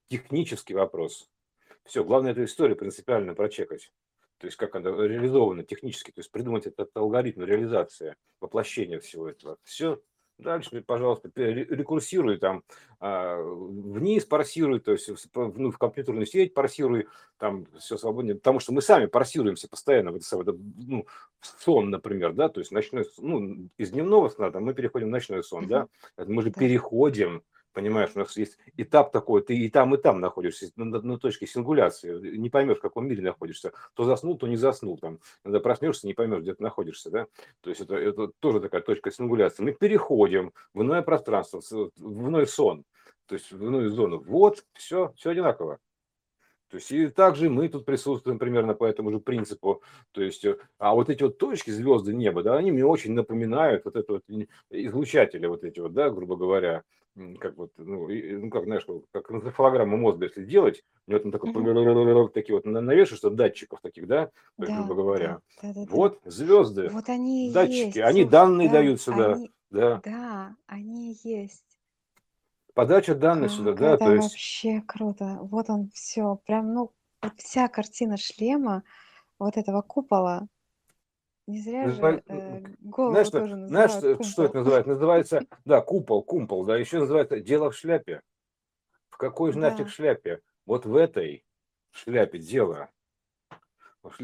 технический 0.07 0.75
вопрос. 0.75 1.29
Все, 1.83 2.03
главное 2.03 2.31
эту 2.31 2.43
историю 2.43 2.77
принципиально 2.77 3.33
прочекать. 3.33 3.91
То 4.38 4.47
есть 4.47 4.57
как 4.57 4.75
она 4.75 4.91
реализована 4.91 5.63
технически, 5.63 6.12
то 6.12 6.19
есть 6.19 6.31
придумать 6.31 6.67
этот 6.67 6.89
алгоритм 6.95 7.43
реализации, 7.43 8.15
воплощения 8.39 8.99
всего 8.99 9.29
этого. 9.29 9.57
Все, 9.63 10.01
дальше, 10.43 10.84
пожалуйста, 10.86 11.32
рекурсируй 11.36 12.38
там 12.38 12.63
а, 12.99 13.41
вниз, 13.41 14.25
парсируй, 14.25 14.79
то 14.79 14.91
есть 14.91 15.10
в, 15.10 15.58
ну, 15.58 15.71
в 15.71 15.77
компьютерную 15.77 16.25
сеть 16.25 16.53
парсируй, 16.53 17.08
там 17.38 17.65
все 17.79 17.97
свободнее, 17.97 18.36
потому 18.36 18.60
что 18.60 18.73
мы 18.73 18.82
сами 18.82 19.08
парсируемся 19.08 19.67
постоянно, 19.67 20.12
в 20.12 20.15
это 20.15 20.25
самое, 20.25 20.51
да, 20.51 20.58
ну, 20.88 21.06
в 21.39 21.63
сон, 21.63 21.89
например, 21.89 22.34
да, 22.34 22.49
то 22.49 22.60
есть 22.60 22.71
ночной, 22.71 23.06
ну, 23.17 23.69
из 23.77 23.91
дневного 23.91 24.29
сна 24.29 24.51
там, 24.51 24.63
мы 24.63 24.73
переходим 24.73 25.08
в 25.08 25.12
ночной 25.12 25.43
сон, 25.43 25.67
да, 25.67 25.88
Это 26.17 26.32
мы 26.32 26.43
же 26.43 26.51
переходим, 26.51 27.43
понимаешь, 27.73 28.12
у 28.15 28.19
нас 28.19 28.38
есть 28.38 28.57
этап 28.77 29.12
такой, 29.12 29.41
ты 29.41 29.57
и 29.57 29.69
там, 29.69 29.93
и 29.95 29.97
там 29.97 30.19
находишься, 30.19 30.71
на, 30.75 30.86
на- 30.86 31.17
точке 31.17 31.47
сингуляции, 31.47 32.38
не 32.38 32.49
поймешь, 32.49 32.77
в 32.77 32.81
каком 32.81 33.07
мире 33.07 33.21
находишься, 33.21 33.73
то 33.93 34.03
заснул, 34.03 34.38
то 34.38 34.47
не 34.47 34.55
заснул, 34.55 34.97
там, 34.97 35.19
когда 35.43 35.59
проснешься, 35.59 36.07
не 36.07 36.13
поймешь, 36.13 36.41
где 36.41 36.53
ты 36.53 36.63
находишься, 36.63 37.09
да, 37.09 37.27
то 37.62 37.69
есть 37.69 37.81
это, 37.81 37.95
это 37.95 38.27
тоже 38.39 38.59
такая 38.59 38.81
точка 38.81 39.12
сингуляции. 39.12 39.63
Мы 39.63 39.73
переходим 39.73 40.53
в 40.73 40.81
иное 40.81 41.01
пространство, 41.01 41.62
в 41.62 42.27
иной 42.27 42.47
сон, 42.47 42.86
то 43.25 43.36
есть 43.36 43.51
в 43.51 43.65
иную 43.65 43.89
зону. 43.91 44.23
Вот, 44.25 44.65
все, 44.73 45.13
все 45.15 45.31
одинаково. 45.31 45.79
То 46.73 46.77
есть 46.77 46.91
и 46.91 47.07
также 47.07 47.51
мы 47.51 47.69
тут 47.69 47.86
присутствуем 47.86 48.39
примерно 48.39 48.73
по 48.73 48.86
этому 48.86 49.12
же 49.12 49.19
принципу. 49.19 49.83
То 50.12 50.23
есть, 50.23 50.43
э, 50.43 50.57
а 50.79 50.95
вот 50.95 51.07
эти 51.07 51.21
вот 51.21 51.38
точки 51.38 51.69
звезды 51.69 52.15
неба, 52.15 52.41
да, 52.41 52.57
они 52.57 52.71
мне 52.71 52.83
очень 52.83 53.13
напоминают 53.13 53.86
вот 53.86 53.95
это 53.95 54.13
вот 54.13 54.23
излучатели 54.71 55.45
вот 55.45 55.63
эти 55.63 55.79
вот, 55.79 55.93
да, 55.93 56.09
грубо 56.09 56.36
говоря, 56.36 56.81
как 57.39 57.57
вот, 57.57 57.73
ну, 57.77 58.09
и- 58.09 58.38
ну 58.38 58.49
как, 58.49 58.63
знаешь, 58.63 58.88
как 59.12 59.29
энцефалограмму 59.29 59.97
мозга, 59.97 60.25
если 60.25 60.43
делать, 60.45 60.83
у 61.05 61.12
него 61.12 61.19
там 61.19 61.31
такой 61.31 61.51
Мгм. 61.51 62.29
такие 62.29 62.55
вот 62.55 62.65
на- 62.65 62.81
навешиваешь, 62.81 63.19
что 63.19 63.29
датчиков 63.29 63.79
таких, 63.79 64.07
да, 64.07 64.31
есть, 64.57 64.73
Да, 64.73 64.75
грубо 64.75 64.95
говоря. 64.95 65.39
да, 65.62 65.73
да, 65.75 65.86
да. 65.86 65.91
Вот 65.91 66.21
звезды, 66.25 66.89
Вот 66.91 67.07
они 67.07 67.51
датчики, 67.51 67.86
есть, 67.86 67.97
они 67.99 68.25
данные 68.25 68.67
да, 68.67 68.73
дают 68.73 68.99
сюда, 68.99 69.33
они, 69.33 69.51
да, 69.69 70.01
да, 70.03 70.55
они 70.65 71.15
есть. 71.23 71.72
Подача 72.73 73.15
данных 73.15 73.51
сюда, 73.51 73.71
Как 73.71 73.79
да, 73.79 73.93
это 73.93 74.05
то 74.05 74.13
есть, 74.13 74.31
вообще 74.31 74.81
круто. 74.81 75.38
Вот 75.41 75.69
он 75.69 75.89
все, 75.93 76.36
прям, 76.45 76.73
ну, 76.73 76.91
вся 77.38 77.67
картина 77.67 78.17
шлема, 78.17 78.83
вот 79.39 79.57
этого 79.57 79.81
купола. 79.81 80.47
Не 81.45 81.59
зря 81.59 81.89
же 81.89 81.95
э, 81.95 82.21
знаешь, 82.25 82.77
голову 82.79 83.25
что, 83.25 83.39
тоже 83.39 83.67
знаешь, 83.67 83.91
называют 83.91 84.25
что 84.25 84.31
что 84.31 84.43
это 84.45 84.57
называется? 84.59 84.89
Называется, 84.91 85.41
да, 85.65 85.81
купол, 85.81 86.23
кумпол, 86.23 86.63
да, 86.65 86.77
еще 86.77 86.99
называется 86.99 87.39
дело 87.41 87.71
в 87.71 87.75
шляпе. 87.75 88.21
В 89.09 89.17
какой 89.17 89.51
же 89.51 89.59
нафиг 89.59 89.88
Да, 89.88 89.91
шляпе? 89.91 90.39
Вот 90.65 90.86
в 90.86 90.95
этой 90.95 91.43
шляпе 91.91 92.39
дело. 92.39 92.89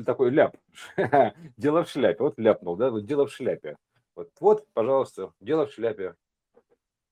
Такой 0.05 0.31
ляп. 0.31 0.57
Дело 1.57 1.83
в 1.83 1.89
шляпе. 1.89 2.21
Вот 2.21 2.37
ляпнул, 2.37 2.75
да? 2.75 2.89
Вот 2.89 3.05
дело 3.05 3.27
в 3.27 3.31
шляпе. 3.31 3.77
Вот, 4.13 4.29
вот, 4.41 4.67
пожалуйста, 4.73 5.31
дело 5.39 5.67
в 5.67 5.71
шляпе. 5.71 6.15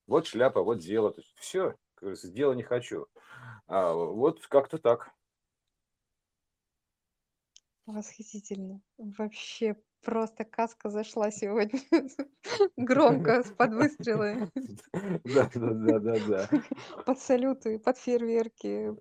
Вот 0.07 0.25
шляпа, 0.25 0.63
вот 0.63 0.79
дело. 0.79 1.11
То 1.11 1.21
есть 1.21 1.33
все, 1.37 1.75
дело 2.01 2.53
не 2.53 2.63
хочу. 2.63 3.07
А 3.67 3.93
вот 3.93 4.45
как-то 4.47 4.77
так. 4.77 5.13
восхитительно. 7.87 8.81
Вообще 8.97 9.77
просто 10.03 10.45
каска 10.45 10.89
зашла 10.89 11.31
сегодня 11.31 11.79
громко, 12.77 13.43
под 13.57 13.73
выстрелы, 13.73 14.49
Да, 15.23 15.49
да, 15.53 15.71
да, 15.73 15.99
да, 15.99 16.15
да. 16.27 16.49
под 17.05 17.19
салюты, 17.19 17.79
под 17.79 17.97
фейерверки. 17.97 18.93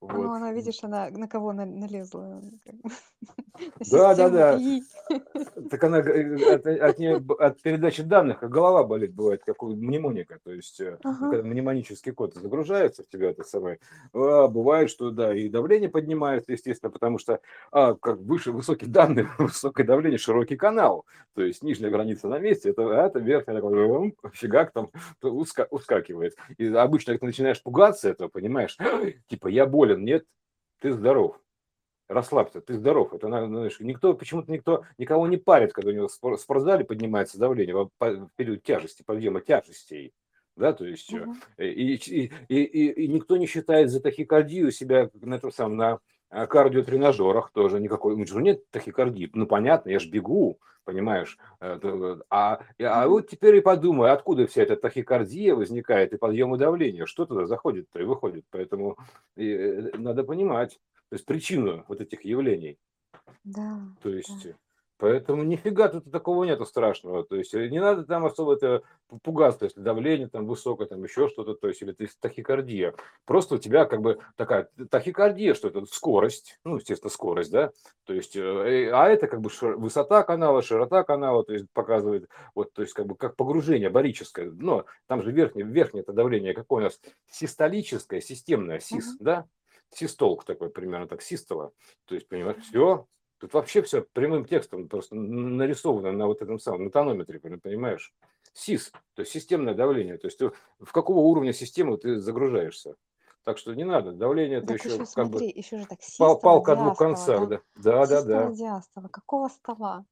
Ну, 0.00 0.08
Вот. 0.08 0.36
она, 0.36 0.52
видишь, 0.52 0.78
она 0.84 1.08
на 1.10 1.26
кого 1.26 1.52
на- 1.52 1.64
налезла? 1.66 2.22
На 2.22 2.40
Да, 3.90 4.14
да, 4.14 4.28
да. 4.28 4.60
Так 5.70 5.82
она 5.84 6.00
э, 6.00 6.54
от, 6.54 6.66
от, 6.66 6.98
неё 6.98 7.18
б- 7.20 7.34
от 7.34 7.62
передачи 7.62 8.02
данных 8.02 8.40
голова 8.40 8.84
болит 8.84 9.14
бывает, 9.14 9.42
как 9.46 9.62
у 9.62 9.68
мнемоника. 9.74 10.38
То 10.44 10.52
есть, 10.52 10.80
э, 10.80 10.98
ну, 11.02 11.10
Ага. 11.10 11.30
когда 11.30 11.48
мнемонический 11.48 12.12
код 12.12 12.34
загружается 12.34 13.02
в 13.02 13.08
тебя, 13.08 13.30
это 13.30 13.44
самое, 13.44 13.78
а, 14.12 14.48
бывает, 14.48 14.90
что 14.90 15.10
да, 15.10 15.34
и 15.34 15.48
давление 15.48 15.88
поднимается, 15.88 16.52
естественно, 16.52 16.90
потому 16.90 17.18
что 17.18 17.40
а, 17.72 17.94
как 17.94 18.18
выше 18.18 18.52
высокие 18.52 18.90
данные, 18.90 19.28
высокое 19.38 19.86
давление, 19.86 20.18
широкий 20.18 20.56
канал. 20.56 21.06
То 21.34 21.42
есть 21.42 21.62
нижняя 21.62 21.90
граница 21.90 22.28
на 22.28 22.38
месте, 22.38 22.70
это, 22.70 22.82
а 23.02 23.06
это 23.06 23.18
верхняя 23.20 23.56
такой, 23.56 24.14
фигак 24.32 24.72
там 24.72 24.90
уска- 25.22 25.68
ускакивает. 25.70 26.34
И 26.58 26.66
обычно, 26.66 27.12
когда 27.14 27.20
ты 27.20 27.26
начинаешь 27.26 27.62
пугаться 27.62 28.10
этого, 28.10 28.28
понимаешь, 28.28 28.76
типа 29.28 29.45
я 29.48 29.66
болен, 29.66 30.04
нет, 30.04 30.24
ты 30.80 30.92
здоров 30.92 31.40
расслабься, 32.08 32.60
ты 32.60 32.74
здоров. 32.74 33.12
Это, 33.12 33.28
на- 33.28 33.46
знаешь, 33.46 33.80
никто, 33.80 34.14
почему-то 34.14 34.52
никто, 34.52 34.84
никого 34.98 35.26
не 35.26 35.36
парит, 35.36 35.72
когда 35.72 35.90
у 35.90 35.94
него 35.94 36.08
в 36.08 36.12
спор- 36.12 36.36
в 36.36 36.40
спортзале 36.40 36.84
поднимается 36.84 37.38
давление 37.38 37.74
в 37.74 38.28
период 38.36 38.62
тяжести, 38.62 39.02
подъема 39.04 39.40
тяжестей. 39.40 40.12
Да, 40.56 40.72
то 40.72 40.86
есть, 40.86 41.12
и, 41.58 41.94
и, 41.94 41.94
и, 42.48 42.62
и- 42.62 43.04
и 43.04 43.08
никто 43.08 43.36
не 43.36 43.46
считает 43.46 43.90
за 43.90 44.00
тахикардию 44.00 44.70
себя 44.70 45.10
на 45.12 45.34
этом 45.34 45.52
самом, 45.52 45.76
на 45.76 45.98
а, 46.30 46.46
кардиотренажерах 46.46 47.50
тоже 47.52 47.80
никакой. 47.80 48.14
У 48.14 48.18
него 48.18 48.40
нет 48.40 48.68
тахикардии. 48.70 49.30
Ну, 49.34 49.46
понятно, 49.46 49.90
я 49.90 49.98
же 49.98 50.08
бегу, 50.08 50.58
понимаешь. 50.84 51.38
э, 51.60 51.78
т- 51.80 52.22
А, 52.30 52.60
а 52.80 53.08
вот 53.08 53.28
теперь 53.28 53.56
и 53.56 53.60
подумай, 53.60 54.10
откуда 54.10 54.46
вся 54.46 54.62
эта 54.62 54.76
тахикардия 54.76 55.54
возникает 55.54 56.12
и 56.12 56.18
подъемы 56.18 56.58
давления, 56.58 57.06
что 57.06 57.26
туда 57.26 57.46
заходит-то 57.46 58.00
и 58.00 58.04
выходит. 58.04 58.44
Поэтому 58.50 58.96
и, 59.36 59.50
э, 59.50 59.90
надо 59.98 60.24
понимать 60.24 60.78
то 61.08 61.14
есть 61.14 61.24
причину 61.24 61.84
вот 61.88 62.00
этих 62.00 62.24
явлений. 62.24 62.78
Да, 63.44 63.78
То 64.02 64.10
да. 64.10 64.16
Поэтому 64.98 65.42
нифига 65.42 65.88
тут 65.88 66.10
такого 66.10 66.44
нету 66.44 66.64
страшного. 66.64 67.24
То 67.24 67.36
есть 67.36 67.52
э, 67.54 67.68
не 67.68 67.80
надо 67.80 68.04
там 68.04 68.24
особо 68.24 68.54
это 68.54 68.82
пугаться, 69.22 69.66
если 69.66 69.80
давление 69.80 70.28
там 70.28 70.46
высокое, 70.46 70.86
там 70.86 71.02
еще 71.04 71.28
что-то, 71.28 71.54
то 71.54 71.68
есть 71.68 71.82
или 71.82 71.92
ты 71.92 72.08
тахикардия. 72.18 72.94
Просто 73.26 73.56
у 73.56 73.58
тебя 73.58 73.84
как 73.84 74.00
бы 74.00 74.18
такая 74.36 74.70
тахикардия, 74.90 75.54
что 75.54 75.68
это 75.68 75.84
скорость, 75.84 76.58
ну, 76.64 76.76
естественно, 76.76 77.10
скорость, 77.10 77.50
да, 77.50 77.72
то 78.04 78.14
есть, 78.14 78.36
э, 78.36 78.90
а 78.90 79.08
это 79.08 79.26
как 79.28 79.42
бы 79.42 79.50
высота 79.76 80.22
канала, 80.22 80.62
широта 80.62 81.04
канала, 81.04 81.44
то 81.44 81.52
есть 81.52 81.66
показывает, 81.72 82.28
вот, 82.54 82.72
то 82.72 82.82
есть 82.82 82.94
как 82.94 83.06
бы 83.06 83.16
как 83.16 83.36
погружение 83.36 83.90
барическое, 83.90 84.50
но 84.50 84.86
там 85.06 85.22
же 85.22 85.30
верхнее, 85.30 85.66
верхнее 85.66 86.02
это 86.02 86.12
давление, 86.12 86.54
какое 86.54 86.80
у 86.80 86.84
нас 86.84 86.98
систолическое, 87.30 88.20
системное, 88.20 88.80
сис, 88.80 89.14
uh-huh. 89.14 89.24
да, 89.24 89.46
систолк 89.92 90.44
такой 90.44 90.70
примерно 90.70 91.06
так, 91.06 91.20
систола, 91.20 91.72
то 92.06 92.14
есть, 92.14 92.28
понимаешь, 92.28 92.62
все, 92.62 93.06
Тут 93.38 93.52
вообще 93.52 93.82
все 93.82 94.02
прямым 94.02 94.46
текстом 94.46 94.88
просто 94.88 95.14
нарисовано 95.14 96.12
на 96.12 96.26
вот 96.26 96.40
этом 96.40 96.58
самом, 96.58 96.84
на 96.84 96.90
тонометре, 96.90 97.38
понимаешь? 97.38 98.14
СИС, 98.54 98.90
то 99.14 99.20
есть 99.20 99.32
системное 99.32 99.74
давление. 99.74 100.16
То 100.16 100.28
есть 100.28 100.38
ты, 100.38 100.50
в 100.80 100.92
какого 100.92 101.18
уровня 101.18 101.52
системы 101.52 101.98
ты 101.98 102.18
загружаешься. 102.18 102.96
Так 103.44 103.58
что 103.58 103.74
не 103.74 103.84
надо, 103.84 104.12
давление 104.12 104.58
это 104.58 104.72
еще 104.74 104.88
еще 104.88 104.98
как 104.98 105.08
смотри, 105.08 105.52
бы 105.52 105.58
еще 105.58 105.78
же 105.78 105.86
так 105.86 106.00
пал, 106.18 106.40
палка 106.40 106.74
двух 106.74 106.98
концах, 106.98 107.48
да? 107.48 107.60
да. 107.76 108.06
Да, 108.06 108.22
да, 108.22 108.50
диастола. 108.50 109.08
Какого 109.08 109.48
стола? 109.48 110.04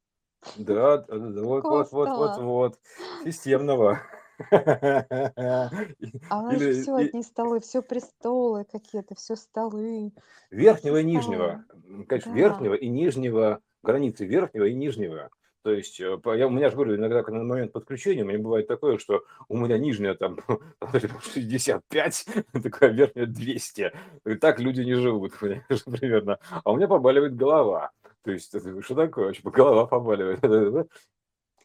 Да, 0.56 0.98
да, 0.98 1.18
да, 1.18 1.42
вот, 1.42 1.64
вот, 1.64 1.90
вот, 1.90 2.08
вот, 2.08 2.38
вот. 2.38 2.78
Системного. 3.24 4.02
А 6.31 6.38
у 6.38 6.42
нас 6.42 6.59
же 6.61 6.70
Или 6.70 6.83
все 6.83 6.99
и- 6.99 7.09
одни 7.09 7.23
столы, 7.23 7.61
все 7.61 7.83
престолы 7.83 8.64
какие-то, 8.64 9.14
все 9.14 9.37
столы, 9.37 10.12
верхнего 10.51 11.01
и 11.01 11.05
нижнего, 11.05 11.64
м, 11.87 12.07
конечно, 12.07 12.31
Да. 12.31 12.37
верхнего 12.37 12.75
и 12.75 12.88
нижнего, 12.88 13.61
границы 13.83 14.25
верхнего 14.25 14.64
и 14.64 14.75
нижнего. 14.75 15.31
То 15.62 15.73
есть, 15.73 15.99
э, 15.99 16.18
по- 16.18 16.37
я, 16.37 16.47
у 16.47 16.51
меня 16.51 16.68
же 16.68 16.75
говорю, 16.77 16.97
иногда 16.97 17.23
когда 17.23 17.38
на 17.40 17.44
момент 17.44 17.73
подключения, 17.73 18.23
у 18.23 18.27
меня 18.27 18.38
бывает 18.38 18.66
такое, 18.66 18.99
что 18.99 19.25
у 19.49 19.57
меня 19.57 19.79
нижняя 19.79 20.14
там 20.14 20.38
65, 21.33 22.27
такая 22.53 22.90
верхняя 22.90 23.27
200. 23.27 23.92
И 24.27 24.35
так 24.35 24.61
люди 24.61 24.83
не 24.83 24.94
живут, 24.94 25.33
понимаешь, 25.38 25.85
примерно. 25.85 26.38
А 26.64 26.70
у 26.73 26.77
меня 26.77 26.87
побаливает 26.88 27.35
голова. 27.37 27.92
То 28.25 28.31
есть, 28.33 28.55
это 28.55 28.81
что 28.83 28.94
такое? 28.94 29.27
Вообще, 29.27 29.42
голова 29.44 29.87
побаливает. 29.87 30.40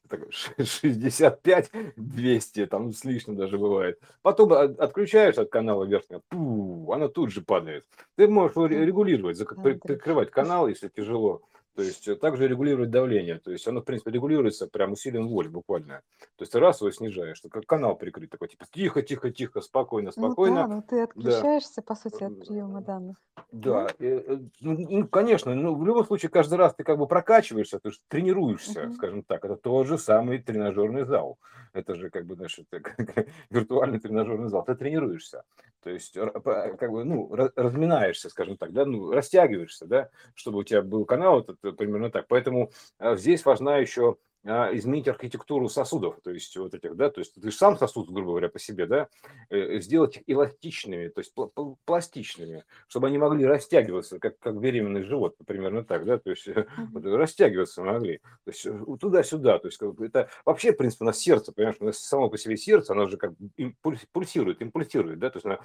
Так, 0.10 0.22
ш- 0.32 0.54
65, 0.58 1.72
200, 1.96 2.66
там 2.66 2.92
с 2.94 3.06
лишним 3.06 3.36
даже 3.36 3.58
бывает. 3.58 4.00
Потом 4.22 4.52
от- 4.54 4.80
отключаешь 4.80 5.38
от 5.38 5.50
канала 5.50 5.84
верхнего, 5.86 6.22
пу, 6.30 6.92
она 6.92 7.08
тут 7.08 7.32
же 7.32 7.42
падает. 7.42 7.86
Ты 8.16 8.28
можешь 8.28 8.56
регулировать, 8.58 9.38
зак- 9.40 9.62
при- 9.62 9.74
Андрей. 9.74 9.80
прикрывать 9.80 10.32
канал, 10.32 10.68
если 10.68 10.88
тяжело. 10.90 11.42
То 11.80 11.84
есть 11.84 12.10
э, 12.10 12.16
также 12.18 12.46
регулировать 12.46 12.92
давление. 12.92 13.40
То 13.40 13.52
есть 13.52 13.66
оно, 13.66 13.80
в 13.80 13.86
принципе, 13.86 14.12
регулируется 14.12 14.68
прям 14.68 14.92
усилием 14.92 15.30
воли 15.30 15.48
буквально. 15.48 16.02
То 16.36 16.42
есть 16.42 16.52
ты 16.52 16.60
раз 16.60 16.82
его 16.82 16.92
снижаешь, 16.92 17.42
как 17.50 17.66
канал 17.66 17.96
прикрыть, 17.96 18.30
такой 18.30 18.50
типа 18.50 18.66
тихо, 18.70 19.02
тихо, 19.02 19.32
тихо, 19.32 19.62
спокойно, 19.62 20.12
Ну 20.18 20.22
да, 20.22 20.28
спокойно. 20.28 20.68
но 20.68 20.82
ты 20.82 20.98
Да. 20.98 21.04
отключаешься, 21.06 21.82
по 21.82 21.96
сути, 21.96 22.22
от 22.22 22.38
приема 22.38 22.82
данных. 22.82 23.16
Да? 23.54 23.86
Да, 23.86 23.94
э, 24.00 24.24
э, 24.28 24.38
ну, 24.60 24.78
ну, 24.90 25.08
конечно, 25.08 25.56
ну, 25.56 25.74
в 25.74 25.86
любом 25.86 26.06
случае, 26.06 26.30
каждый 26.30 26.56
раз 26.56 26.76
ты 26.76 26.84
как 26.84 26.98
бы 26.98 27.08
прокачиваешься, 27.08 27.80
ты 27.80 27.92
же 27.92 27.98
тренируешься, 28.10 28.84
Мгм. 28.84 28.94
скажем 28.96 29.24
так. 29.24 29.46
Это 29.46 29.56
тот 29.56 29.88
же 29.88 29.98
самый 29.98 30.40
тренажерный 30.40 31.06
зал. 31.06 31.38
Это 31.72 31.96
же 31.96 32.10
как 32.10 32.26
бы, 32.26 32.36
знаешь, 32.36 32.60
это 32.60 32.80
как 33.06 33.28
виртуальный 33.50 34.00
тренажерный 34.02 34.50
зал. 34.50 34.66
Ты 34.66 34.76
тренируешься. 34.76 35.44
То 35.82 35.90
есть, 35.92 36.14
как 36.14 36.92
бы, 36.92 37.06
ну, 37.06 37.30
ра- 37.34 37.54
разминаешься, 37.56 38.30
скажем 38.30 38.58
так, 38.58 38.74
да, 38.74 38.86
ну, 38.86 39.12
растягиваешься, 39.12 39.86
да, 39.86 40.10
чтобы 40.36 40.60
у 40.60 40.64
тебя 40.64 40.82
был 40.82 41.06
канал, 41.06 41.40
этот, 41.40 41.58
э, 41.64 41.69
примерно 41.78 42.10
так. 42.10 42.28
Поэтому 42.28 42.72
а, 42.98 43.16
здесь 43.16 43.46
важна 43.46 43.78
еще 43.78 44.18
изменить 44.44 45.08
архитектуру 45.08 45.68
сосудов, 45.68 46.20
то 46.24 46.32
есть 46.32 46.56
вот 46.56 46.74
этих, 46.74 46.96
да, 46.96 47.10
то 47.10 47.20
есть 47.20 47.36
ты 47.36 47.52
же 47.52 47.56
сам 47.56 47.78
сосуд, 47.78 48.10
грубо 48.10 48.32
говоря, 48.32 48.50
по 48.50 48.58
себе, 48.58 48.86
да, 48.86 49.10
э, 49.50 49.82
сделать 49.82 50.18
их 50.18 50.24
эластичными, 50.28 51.10
то 51.10 51.20
есть 51.20 51.34
пла- 51.36 51.52
пла- 51.54 51.76
пластичными, 51.86 52.64
чтобы 52.88 53.08
они 53.08 53.18
могли 53.18 53.46
растягиваться, 53.46 54.18
как, 54.20 54.40
как 54.40 54.60
беременный 54.60 55.04
живот, 55.04 55.36
примерно 55.46 55.84
так, 55.84 56.06
да, 56.06 56.18
то 56.18 56.30
есть 56.30 56.48
э, 56.48 56.68
вот, 56.94 57.06
растягиваться 57.06 57.84
могли, 57.84 58.20
то 58.46 58.52
есть 58.52 58.66
э, 58.66 58.86
туда-сюда, 59.00 59.60
то 59.60 59.68
есть 59.68 59.78
как 59.78 60.00
это 60.00 60.30
вообще, 60.46 60.72
в 60.72 60.78
принципе, 60.78 61.04
у 61.04 61.08
нас 61.08 61.20
сердце, 61.20 61.52
понимаешь, 61.52 61.78
у 61.82 61.86
нас 61.86 61.98
само 61.98 62.30
по 62.30 62.38
себе 62.38 62.56
сердце, 62.56 62.94
оно 62.94 63.08
же 63.08 63.18
как 63.18 63.34
импульс- 63.58 64.08
пульсирует, 64.14 64.62
импульсирует, 64.62 65.20
да, 65.20 65.30
то 65.32 65.38
есть 65.38 65.46
оно 65.46 65.60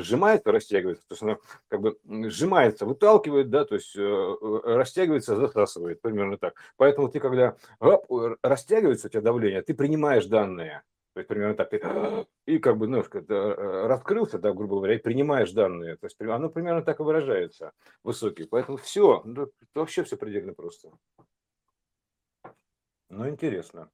сжимается, 0.00 0.52
растягивается, 0.52 1.06
то 1.08 1.14
есть 1.14 1.22
оно 1.22 1.38
как 1.68 1.80
бы 1.80 1.98
сжимается, 2.30 2.86
выталкивает, 2.86 3.50
да, 3.50 3.64
то 3.64 3.74
есть 3.74 3.96
растягивается, 3.96 5.36
засасывает, 5.36 6.00
примерно 6.00 6.38
так. 6.38 6.54
Поэтому 6.76 7.08
ты, 7.08 7.18
когда 7.18 7.56
оп, 7.80 8.06
э, 8.20 8.36
растягивается 8.42 9.08
у 9.08 9.10
тебя 9.10 9.22
давление, 9.22 9.62
ты 9.62 9.74
принимаешь 9.74 10.26
данные, 10.26 10.82
то 11.12 11.20
есть 11.20 11.28
примерно 11.28 11.54
так, 11.54 11.70
ты 11.70 11.80
и 12.46 12.58
как 12.58 12.76
бы 12.76 12.86
немножко 12.86 13.20
да, 13.20 13.34
э, 13.34 13.86
раскрылся, 13.86 14.38
да, 14.38 14.52
грубо 14.52 14.76
говоря, 14.76 14.94
и 14.94 14.98
принимаешь 14.98 15.52
данные. 15.52 15.96
То 15.96 16.06
есть 16.06 16.20
оно 16.20 16.48
примерно 16.48 16.82
так 16.82 17.00
и 17.00 17.02
выражается, 17.02 17.72
высокий. 18.04 18.44
Поэтому 18.44 18.78
все, 18.78 19.24
вообще 19.74 20.04
все 20.04 20.16
предельно 20.16 20.54
просто. 20.54 20.90
Ну, 23.08 23.28
интересно. 23.28 23.90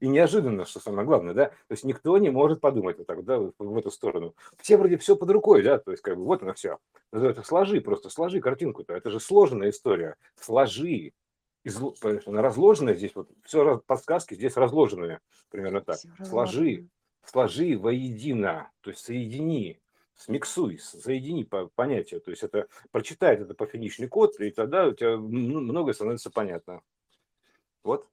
И 0.00 0.06
неожиданно, 0.06 0.64
что 0.64 0.78
самое 0.78 1.06
главное, 1.06 1.34
да, 1.34 1.46
то 1.46 1.70
есть 1.70 1.82
никто 1.82 2.16
не 2.18 2.30
может 2.30 2.60
подумать 2.60 2.98
вот 2.98 3.06
так, 3.06 3.24
да, 3.24 3.38
в 3.38 3.76
эту 3.76 3.90
сторону. 3.90 4.36
Все 4.58 4.76
вроде 4.76 4.96
все 4.98 5.16
под 5.16 5.30
рукой, 5.30 5.62
да, 5.62 5.78
то 5.78 5.90
есть 5.90 6.02
как 6.02 6.16
бы 6.16 6.24
вот 6.24 6.42
оно 6.42 6.52
все. 6.52 6.78
Это 7.12 7.42
сложи, 7.42 7.80
просто 7.80 8.10
сложи 8.10 8.40
картинку-то, 8.40 8.94
это 8.94 9.10
же 9.10 9.18
сложная 9.18 9.70
история. 9.70 10.14
Сложи, 10.36 11.12
изло- 11.68 11.94
понимаешь, 12.00 12.26
она 12.26 12.42
разложенная 12.42 12.94
здесь, 12.94 13.14
вот 13.14 13.30
все 13.44 13.78
подсказки 13.78 14.34
здесь 14.34 14.56
разложенные, 14.56 15.20
примерно 15.50 15.80
так. 15.80 15.96
Все 15.96 16.08
Сложи, 16.24 16.88
сложи 17.24 17.78
воедино, 17.78 18.70
то 18.80 18.90
есть 18.90 19.04
соедини, 19.04 19.80
смиксуй, 20.16 20.78
соедини 20.78 21.44
по 21.44 21.68
понятия, 21.68 22.20
то 22.20 22.30
есть 22.30 22.42
это 22.42 22.68
прочитай 22.90 23.36
это 23.36 23.54
по 23.54 23.66
финишный 23.66 24.08
код, 24.08 24.40
и 24.40 24.50
тогда 24.50 24.86
у 24.86 24.92
тебя 24.92 25.10
м- 25.12 25.24
многое 25.24 25.94
становится 25.94 26.30
понятно. 26.30 26.80
Вот. 27.84 28.08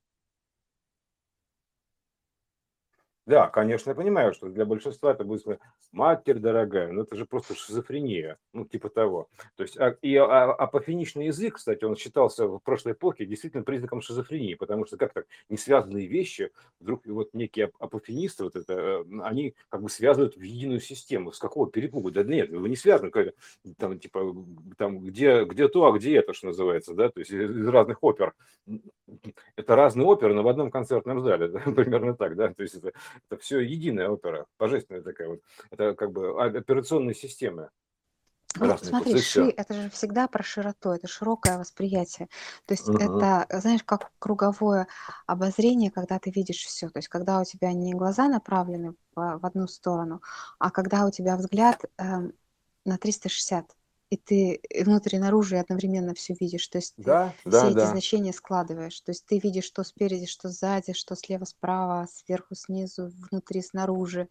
Да, 3.25 3.47
конечно, 3.47 3.89
я 3.89 3.95
понимаю, 3.95 4.33
что 4.33 4.49
для 4.49 4.65
большинства 4.65 5.11
это 5.11 5.23
будет 5.23 5.41
сказать, 5.41 5.59
матерь 5.91 6.38
дорогая, 6.38 6.91
но 6.91 7.01
это 7.01 7.15
же 7.15 7.25
просто 7.25 7.55
шизофрения, 7.55 8.38
ну, 8.53 8.65
типа 8.65 8.89
того. 8.89 9.29
То 9.55 9.63
есть, 9.63 9.77
а, 9.79 9.97
и 10.03 10.15
а- 10.15 10.53
апофеничный 10.53 11.25
язык, 11.27 11.55
кстати, 11.55 11.83
он 11.85 11.95
считался 11.95 12.45
в 12.47 12.59
прошлой 12.59 12.91
эпохе 12.91 13.25
действительно 13.25 13.63
признаком 13.63 14.01
шизофрении, 14.01 14.53
потому 14.53 14.85
что 14.85 14.97
как 14.97 15.11
так 15.13 15.25
не 15.49 15.57
связанные 15.57 16.05
вещи, 16.05 16.51
вдруг 16.79 17.07
вот 17.07 17.33
некие 17.33 17.65
ап- 17.67 17.73
апофенисты, 17.79 18.43
вот 18.43 18.55
это, 18.55 18.73
э, 18.73 19.05
они 19.23 19.55
как 19.69 19.81
бы 19.81 19.89
связывают 19.89 20.35
в 20.38 20.41
единую 20.41 20.79
систему. 20.79 21.31
С 21.31 21.39
какого 21.39 21.67
перепугу? 21.71 22.11
Да 22.11 22.21
нет, 22.23 22.51
вы 22.51 22.69
не 22.69 22.75
связаны, 22.75 23.11
там, 23.79 23.97
типа, 23.99 24.35
там, 24.77 24.99
где, 24.99 25.45
где 25.45 25.67
то, 25.67 25.85
а 25.85 25.97
где 25.97 26.17
это, 26.17 26.33
что 26.33 26.47
называется, 26.47 26.93
да, 26.93 27.09
то 27.09 27.19
есть 27.19 27.31
из 27.31 27.67
разных 27.67 28.03
опер. 28.03 28.33
Это 29.55 29.75
разные 29.75 30.05
оперы, 30.07 30.33
но 30.33 30.43
в 30.43 30.47
одном 30.47 30.71
концертном 30.71 31.21
зале, 31.21 31.47
да, 31.47 31.59
примерно 31.75 32.15
так, 32.15 32.35
да, 32.35 32.53
то 32.53 32.63
есть 32.63 32.75
это 32.75 32.93
это 33.30 33.41
все 33.41 33.60
единая 33.60 34.10
опера, 34.10 34.45
божественная 34.60 35.01
такая 35.01 35.30
вот. 35.30 35.39
Это 35.71 35.93
как 35.93 36.12
бы 36.12 36.41
а- 36.41 36.58
операционные 36.58 37.15
системы 37.15 37.69
Ну, 38.60 38.67
разные, 38.67 38.91
смотри, 38.91 39.13
и 39.13 39.21
ши, 39.21 39.49
это 39.49 39.73
же 39.73 39.89
всегда 39.89 40.28
про 40.28 40.41
широту, 40.41 40.91
это 40.91 41.08
широкое 41.08 41.58
восприятие. 41.58 42.30
То 42.65 42.73
есть 42.73 42.88
Мгм. 42.88 42.99
это, 43.01 43.47
знаешь, 43.60 43.84
как 43.84 44.12
круговое 44.19 44.88
обозрение, 45.28 45.91
когда 45.91 46.19
ты 46.19 46.32
видишь 46.32 46.63
все. 46.63 46.89
То 46.89 46.99
есть 46.99 47.10
когда 47.10 47.41
у 47.41 47.43
тебя 47.43 47.73
не 47.73 47.93
глаза 47.93 48.30
направлены 48.30 48.95
в, 49.15 49.39
в 49.39 49.45
одну 49.45 49.67
сторону, 49.67 50.21
а 50.58 50.71
когда 50.71 51.06
у 51.06 51.12
тебя 51.12 51.36
взгляд 51.36 51.82
эм, 51.97 52.32
на 52.86 52.97
360, 52.97 53.75
и 54.15 54.17
ты 54.17 54.54
и 54.56 54.84
внутрь 54.84 55.15
и 55.15 55.19
наружу 55.19 55.56
и 55.56 55.60
одновременно 55.60 56.13
все 56.13 56.36
видишь. 56.39 56.67
То 56.67 56.78
есть 56.80 56.95
ты 57.04 57.10
Да, 57.10 57.38
все 57.51 57.67
да, 57.67 57.71
эти 57.71 57.86
да. 57.86 57.88
значения 57.88 58.34
складываешь. 58.34 58.99
То 59.01 59.12
есть 59.12 59.25
ты 59.25 59.39
видишь, 59.39 59.65
что 59.65 59.84
спереди, 59.84 60.25
что 60.25 60.49
сзади, 60.49 60.93
что 60.93 61.15
слева, 61.15 61.45
справа, 61.45 62.08
сверху, 62.12 62.56
снизу, 62.56 63.12
внутри, 63.30 63.62
снаружи. 63.62 64.30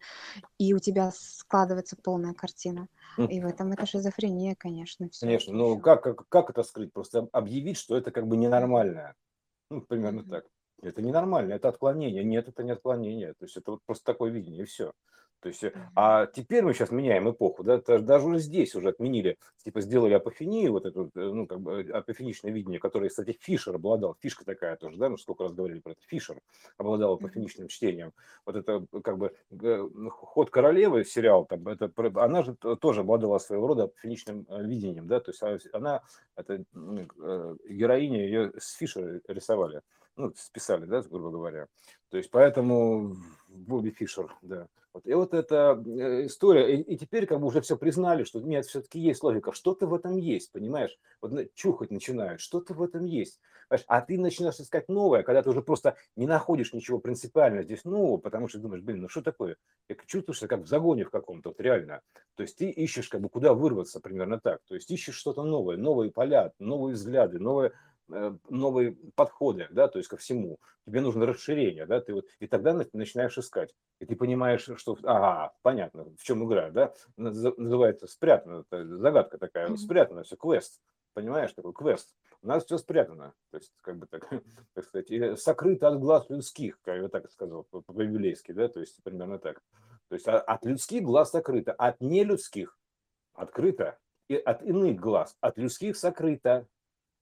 И 0.59 0.73
у 0.73 0.79
тебя 0.79 1.11
складывается 1.15 1.97
полная 1.97 2.33
картина. 2.33 2.87
И 3.27 3.41
в 3.41 3.45
этом 3.47 3.71
это 3.73 3.85
шизофрения, 3.87 4.55
конечно, 4.57 5.09
все, 5.09 5.31
Конечно, 5.31 5.53
ну 5.53 5.79
еще. 5.79 5.79
как, 5.79 6.03
как, 6.03 6.27
как 6.29 6.49
это 6.49 6.63
скрыть? 6.63 6.93
Просто 6.93 7.27
объявить, 7.31 7.77
что 7.77 7.97
это 7.97 8.11
как 8.11 8.27
бы 8.27 8.37
ненормальное. 8.37 9.15
Ну, 9.71 9.81
примерно 9.81 10.23
Мгм. 10.23 10.25
так. 10.25 10.47
Это 10.81 11.01
ненормально, 11.01 11.53
это 11.53 11.69
отклонение. 11.69 12.23
Нет, 12.23 12.49
это 12.49 12.63
не 12.63 12.71
отклонение. 12.71 13.33
То 13.35 13.45
есть 13.45 13.57
это 13.57 13.71
вот 13.73 13.81
просто 13.85 14.05
такое 14.05 14.31
видение, 14.31 14.63
и 14.63 14.65
все. 14.65 14.93
То 15.45 15.49
есть, 15.49 15.63
а 15.93 16.25
теперь 16.25 16.63
мы 16.63 16.73
сейчас 16.73 16.89
меняем 16.89 17.29
эпоху, 17.29 17.63
да, 17.63 17.77
даже 17.77 18.25
уже 18.25 18.39
здесь 18.39 18.73
уже 18.73 18.89
отменили, 18.89 19.37
типа 19.63 19.79
сделали 19.81 20.13
апофению, 20.13 20.71
вот 20.71 20.87
это, 20.87 21.07
ну, 21.13 21.45
как 21.45 21.61
бы 21.61 21.81
апофеничное 21.81 22.51
видение, 22.51 22.79
которое, 22.79 23.09
кстати, 23.09 23.37
Фишер 23.39 23.75
обладал, 23.75 24.17
фишка 24.19 24.43
такая 24.43 24.75
тоже, 24.75 24.97
да, 24.97 25.07
мы 25.07 25.19
сколько 25.19 25.43
раз 25.43 25.53
говорили 25.53 25.81
про 25.81 25.91
это, 25.91 26.01
Фишер 26.07 26.41
обладал 26.77 27.13
апофеничным 27.13 27.67
чтением. 27.67 28.11
Вот 28.43 28.55
это, 28.55 28.87
как 29.03 29.19
бы, 29.19 29.35
ход 30.09 30.49
королевы, 30.49 31.05
сериал, 31.05 31.45
там, 31.45 31.67
это, 31.67 31.91
она 32.15 32.41
же 32.41 32.55
тоже 32.55 33.01
обладала 33.01 33.37
своего 33.37 33.67
рода 33.67 33.83
апофеничным 33.83 34.47
э, 34.49 34.63
видением, 34.63 35.05
да, 35.05 35.19
то 35.19 35.29
есть 35.29 35.43
а, 35.43 35.59
она, 35.77 36.01
это 36.35 36.55
э, 36.55 37.55
героиня, 37.69 38.25
ее 38.25 38.51
с 38.57 38.73
Фишера 38.77 39.21
рисовали, 39.27 39.83
ну, 40.15 40.33
списали, 40.35 40.85
да, 40.85 41.03
грубо 41.03 41.29
говоря. 41.29 41.67
То 42.09 42.17
есть 42.17 42.31
поэтому 42.31 43.15
Бобби 43.47 43.91
Фишер, 43.91 44.35
да. 44.41 44.67
Вот. 44.95 45.05
И 45.07 45.13
вот 45.13 45.33
эта 45.33 45.83
э, 45.85 46.25
история, 46.25 46.73
и, 46.73 46.81
и 46.81 46.97
теперь 46.97 47.25
как 47.25 47.41
бы 47.41 47.47
уже 47.47 47.59
все 47.59 47.75
признали, 47.75 48.23
что 48.23 48.39
нет, 48.39 48.65
все-таки 48.65 48.97
есть 48.97 49.21
логика, 49.23 49.51
что-то 49.51 49.87
в 49.87 49.93
этом 49.93 50.15
есть, 50.15 50.53
понимаешь? 50.53 50.97
Вот 51.19 51.33
чухать 51.53 51.91
начинают, 51.91 52.39
что-то 52.39 52.73
в 52.73 52.81
этом 52.81 53.03
есть. 53.03 53.41
Понимаешь? 53.67 53.85
А 53.89 53.99
ты 53.99 54.17
начинаешь 54.17 54.55
искать 54.55 54.87
новое, 54.87 55.23
когда 55.23 55.43
ты 55.43 55.49
уже 55.49 55.61
просто 55.61 55.97
не 56.15 56.27
находишь 56.27 56.71
ничего 56.71 56.99
принципиально 56.99 57.63
здесь 57.63 57.83
нового, 57.83 58.15
потому 58.15 58.47
что 58.47 58.59
думаешь, 58.59 58.83
блин, 58.83 59.01
ну 59.01 59.09
что 59.09 59.21
такое? 59.21 59.57
И 59.89 59.97
чувствуешь 60.05 60.39
как 60.39 60.61
в 60.61 60.67
загоне 60.67 61.03
в 61.03 61.09
каком-то, 61.09 61.49
вот 61.49 61.59
реально. 61.59 61.99
То 62.35 62.43
есть 62.43 62.57
ты 62.57 62.69
ищешь 62.69 63.09
как 63.09 63.19
бы 63.19 63.27
куда 63.27 63.53
вырваться, 63.53 63.99
примерно 63.99 64.39
так. 64.39 64.61
То 64.65 64.75
есть 64.75 64.89
ищешь 64.89 65.15
что-то 65.15 65.43
новое, 65.43 65.75
новые 65.75 66.09
поля, 66.09 66.53
новые 66.57 66.93
взгляды, 66.93 67.37
новые 67.37 67.73
новые 68.07 68.97
подходы, 69.15 69.67
да, 69.71 69.87
то 69.87 69.97
есть 69.97 70.09
ко 70.09 70.17
всему. 70.17 70.59
Тебе 70.85 71.01
нужно 71.01 71.25
расширение, 71.25 71.85
да, 71.85 71.99
ты 71.99 72.13
вот, 72.13 72.25
и 72.39 72.47
тогда 72.47 72.73
начинаешь 72.93 73.37
искать. 73.37 73.73
И 73.99 74.05
ты 74.05 74.15
понимаешь, 74.15 74.69
что, 74.77 74.97
ага, 75.03 75.53
понятно, 75.63 76.05
в 76.17 76.23
чем 76.23 76.47
игра, 76.47 76.69
да, 76.69 76.93
называется 77.17 78.07
спрятано, 78.07 78.63
загадка 78.69 79.37
такая, 79.37 79.75
спрятано 79.77 80.23
все, 80.23 80.35
квест, 80.35 80.79
понимаешь, 81.13 81.53
такой 81.53 81.73
квест. 81.73 82.15
У 82.43 82.47
нас 82.47 82.63
все 82.65 82.77
спрятано, 82.77 83.33
то 83.49 83.57
есть, 83.57 83.73
как 83.81 83.97
бы 83.97 84.05
так, 84.05 84.29
так 84.73 84.85
сказать, 84.85 85.39
сокрыто 85.39 85.87
от 85.87 85.99
глаз 85.99 86.29
людских, 86.29 86.79
как 86.83 87.01
я 87.01 87.07
так 87.07 87.31
сказал, 87.31 87.63
по-библейски, 87.63 88.51
да, 88.51 88.67
то 88.67 88.79
есть, 88.79 89.01
примерно 89.03 89.39
так. 89.39 89.63
То 90.09 90.15
есть, 90.15 90.27
а, 90.27 90.39
от 90.39 90.63
людских 90.65 91.01
глаз 91.01 91.31
сокрыто, 91.31 91.73
от 91.73 91.99
нелюдских 92.01 92.77
открыто, 93.33 93.97
и 94.27 94.35
от 94.35 94.63
иных 94.63 94.99
глаз, 94.99 95.35
от 95.41 95.57
людских 95.57 95.97
сокрыто, 95.97 96.67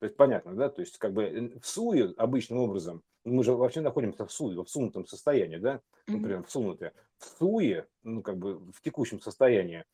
то 0.04 0.08
есть 0.08 0.18
понятно, 0.18 0.54
да? 0.54 0.68
То 0.68 0.82
есть 0.82 0.98
как 0.98 1.14
бы 1.14 1.54
в 1.62 1.66
суе 1.66 2.14
обычным 2.18 2.60
образом, 2.60 3.04
мы 3.24 3.42
же 3.42 3.54
вообще 3.54 3.80
находимся 3.80 4.26
в 4.26 4.34
суе, 4.34 4.62
в 4.62 4.70
сунутом 4.70 5.08
состоянии, 5.08 5.56
да? 5.56 5.80
Например, 6.08 6.44
всунутые. 6.44 6.92
В 7.20 7.24
суе, 7.40 7.88
ну 8.04 8.22
как 8.22 8.38
бы 8.38 8.60
в 8.74 8.82
текущем 8.82 9.22
состоянии, 9.22 9.86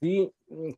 ты 0.00 0.32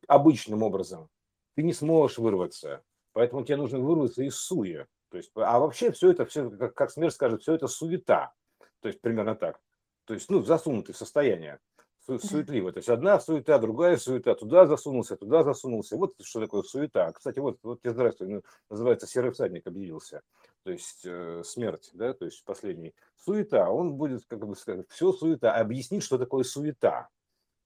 обычным 0.09 0.61
образом, 0.61 1.07
ты 1.55 1.63
не 1.63 1.71
сможешь 1.71 2.17
вырваться. 2.17 2.83
Поэтому 3.13 3.45
тебе 3.45 3.55
нужно 3.55 3.79
вырваться 3.79 4.23
из 4.23 4.35
суе. 4.35 4.87
То 5.09 5.15
есть, 5.15 5.31
а 5.35 5.57
вообще 5.61 5.93
все 5.93 6.11
это, 6.11 6.25
все, 6.25 6.49
как, 6.49 6.73
как 6.73 6.91
смерть 6.91 7.13
скажет, 7.13 7.43
все 7.43 7.53
это 7.53 7.67
суета. 7.67 8.33
То 8.81 8.89
есть 8.89 8.99
примерно 8.99 9.35
так. 9.35 9.61
То 10.03 10.15
есть, 10.15 10.29
ну, 10.29 10.41
засунутые 10.41 10.97
состояния 10.97 11.61
суетливо. 12.05 12.71
То 12.71 12.79
есть 12.79 12.89
одна 12.89 13.19
суета, 13.19 13.59
другая 13.59 13.97
суета, 13.97 14.35
туда 14.35 14.65
засунулся, 14.65 15.15
туда 15.15 15.43
засунулся. 15.43 15.97
Вот 15.97 16.13
что 16.21 16.39
такое 16.39 16.63
суета. 16.63 17.11
Кстати, 17.11 17.39
вот, 17.39 17.59
вот 17.63 17.81
тебе 17.81 17.93
здравствуй, 17.93 18.27
ну, 18.27 18.41
называется 18.69 19.07
серый 19.07 19.31
всадник 19.31 19.67
объявился. 19.67 20.21
То 20.63 20.71
есть 20.71 21.05
э, 21.05 21.43
смерть, 21.45 21.89
да, 21.93 22.13
то 22.13 22.25
есть 22.25 22.43
последний. 22.43 22.93
Суета, 23.17 23.69
он 23.69 23.93
будет, 23.93 24.23
как 24.27 24.45
бы 24.45 24.55
сказать, 24.55 24.87
все 24.89 25.11
суета, 25.11 25.53
объяснить, 25.55 26.03
что 26.03 26.17
такое 26.17 26.43
суета. 26.43 27.09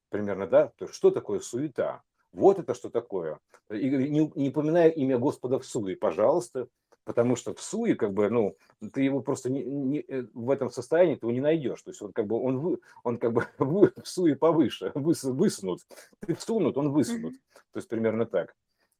Примерно, 0.09 0.47
да? 0.47 0.67
То 0.77 0.85
есть 0.85 0.95
что 0.95 1.11
такое 1.11 1.39
суета? 1.39 2.01
Вот 2.31 2.59
это 2.59 2.73
что 2.73 2.89
такое. 2.89 3.39
И 3.69 3.89
не, 3.89 4.31
не 4.35 4.49
упоминая 4.49 4.89
имя 4.89 5.17
Господа 5.17 5.59
в 5.59 5.65
суе, 5.65 5.95
пожалуйста, 5.95 6.67
потому 7.05 7.35
что 7.35 7.53
в 7.53 7.61
суе, 7.61 7.95
как 7.95 8.13
бы, 8.13 8.29
ну, 8.29 8.57
ты 8.91 9.01
его 9.03 9.21
просто 9.21 9.49
не, 9.49 9.63
не, 9.63 9.99
э, 9.99 10.25
в 10.33 10.49
этом 10.49 10.69
состоянии 10.69 11.15
ты 11.15 11.25
его 11.25 11.31
не 11.31 11.39
найдешь. 11.39 11.81
То 11.83 11.91
есть 11.91 12.01
он 12.01 12.11
как 12.11 12.27
бы, 12.27 12.35
он, 12.41 12.57
вы, 12.57 12.79
он 13.03 13.17
как 13.17 13.31
бы 13.31 13.47
в 13.57 14.07
суе 14.07 14.35
повыше, 14.35 14.91
выс, 14.95 15.23
высунут. 15.23 15.81
Ты 16.19 16.35
всунут, 16.35 16.77
он 16.77 16.91
высунут. 16.91 17.35
То 17.71 17.77
есть 17.77 17.87
примерно 17.87 18.25
так. 18.25 18.55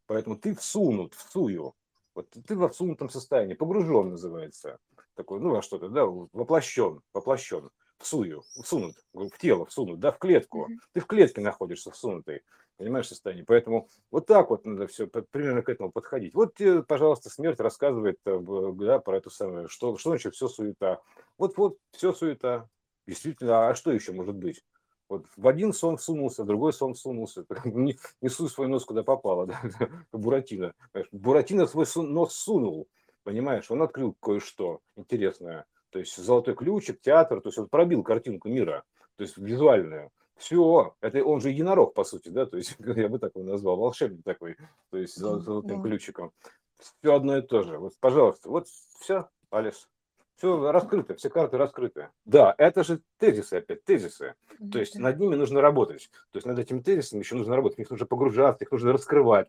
Поэтому 0.05 0.37
ты 0.37 0.55
всунут 0.55 1.13
в 1.15 1.31
сую. 1.31 1.73
Вот 2.13 2.29
ты 2.29 2.55
во 2.55 2.69
всунутом 2.69 3.09
состоянии, 3.09 3.55
погружен 3.55 4.11
называется. 4.11 4.77
Такой, 5.15 5.39
ну, 5.39 5.49
во 5.49 5.61
что-то, 5.61 5.89
да, 5.89 6.05
воплощен, 6.05 7.01
воплощен 7.13 7.69
в 7.99 8.05
сую, 8.05 8.43
всунут, 8.63 8.95
в 9.13 9.37
тело 9.37 9.65
всунут, 9.65 9.99
да, 9.99 10.11
в 10.11 10.17
клетку. 10.17 10.67
Ты 10.93 10.99
в 10.99 11.05
клетке 11.05 11.41
находишься 11.41 11.91
всунутый 11.91 12.41
понимаешь, 12.77 13.07
состояние. 13.07 13.45
Поэтому 13.45 13.89
вот 14.11 14.25
так 14.25 14.49
вот 14.49 14.65
надо 14.65 14.87
все 14.87 15.07
примерно 15.07 15.61
к 15.61 15.69
этому 15.69 15.91
подходить. 15.91 16.33
Вот, 16.33 16.55
пожалуйста, 16.87 17.29
смерть 17.29 17.59
рассказывает 17.59 18.17
э, 18.25 18.39
да, 18.75 18.99
про 18.99 19.17
эту 19.17 19.29
самую, 19.29 19.69
что, 19.69 19.97
что 19.97 20.09
значит 20.09 20.35
все 20.35 20.47
суета. 20.47 20.99
Вот, 21.37 21.57
вот, 21.57 21.77
все 21.91 22.13
суета. 22.13 22.67
Действительно, 23.07 23.69
а 23.69 23.75
что 23.75 23.91
еще 23.91 24.11
может 24.11 24.35
быть? 24.35 24.63
Вот 25.07 25.27
в 25.37 25.47
один 25.47 25.71
сон 25.71 25.97
всунулся, 25.97 26.43
в 26.43 26.47
другой 26.47 26.73
сон 26.73 26.95
всунулся. 26.95 27.45
Не, 27.65 27.97
несу 28.21 28.49
свой 28.49 28.67
нос 28.67 28.85
куда 28.85 29.03
попало, 29.03 29.45
да, 29.79 29.89
Буратино. 30.11 30.73
Буратино 31.11 31.67
свой 31.67 31.85
нос 31.95 32.33
сунул, 32.35 32.87
понимаешь, 33.23 33.69
он 33.69 33.83
открыл 33.83 34.15
кое-что 34.19 34.81
интересное. 34.95 35.65
То 35.95 35.99
есть 35.99 36.17
золотой 36.17 36.55
ключик, 36.55 36.99
театр, 36.99 37.39
то 37.39 37.47
есть 37.47 37.57
он 37.57 37.69
пробил 37.69 38.03
картинку 38.03 38.49
мира, 38.49 38.83
то 39.15 39.21
есть 39.21 39.37
визуальную. 39.37 40.09
Все, 40.35 40.93
это 40.99 41.23
он 41.23 41.39
же 41.39 41.51
единорог, 41.51 41.93
по 41.93 42.03
сути, 42.03 42.27
да, 42.27 42.45
то 42.45 42.57
есть 42.57 42.75
я 42.97 43.07
бы 43.07 43.17
так 43.17 43.33
его 43.33 43.45
назвал, 43.45 43.77
волшебник 43.77 44.25
такой, 44.25 44.57
то 44.91 44.97
есть 44.97 45.15
золотым 45.15 45.81
да. 45.81 45.87
ключиком. 45.87 46.33
Все 46.81 47.15
одно 47.15 47.37
и 47.37 47.41
то 47.41 47.61
же. 47.61 47.77
Вот, 47.77 47.93
пожалуйста, 48.01 48.49
вот 48.49 48.67
все, 48.99 49.29
Алис. 49.49 49.87
Все 50.35 50.69
раскрыто, 50.69 51.15
все 51.15 51.29
карты 51.29 51.55
раскрыты. 51.55 52.09
Да, 52.25 52.53
это 52.57 52.83
же 52.83 52.99
тезисы 53.17 53.53
опять, 53.53 53.85
тезисы. 53.85 54.35
То 54.69 54.79
есть 54.79 54.99
над 54.99 55.17
ними 55.17 55.35
нужно 55.35 55.61
работать. 55.61 56.09
То 56.31 56.39
есть 56.39 56.45
над 56.45 56.59
этими 56.59 56.81
тезисами 56.81 57.21
еще 57.21 57.35
нужно 57.35 57.55
работать. 57.55 57.77
В 57.77 57.79
них 57.79 57.89
нужно 57.89 58.05
погружаться, 58.05 58.65
их 58.65 58.71
нужно 58.73 58.91
раскрывать 58.91 59.47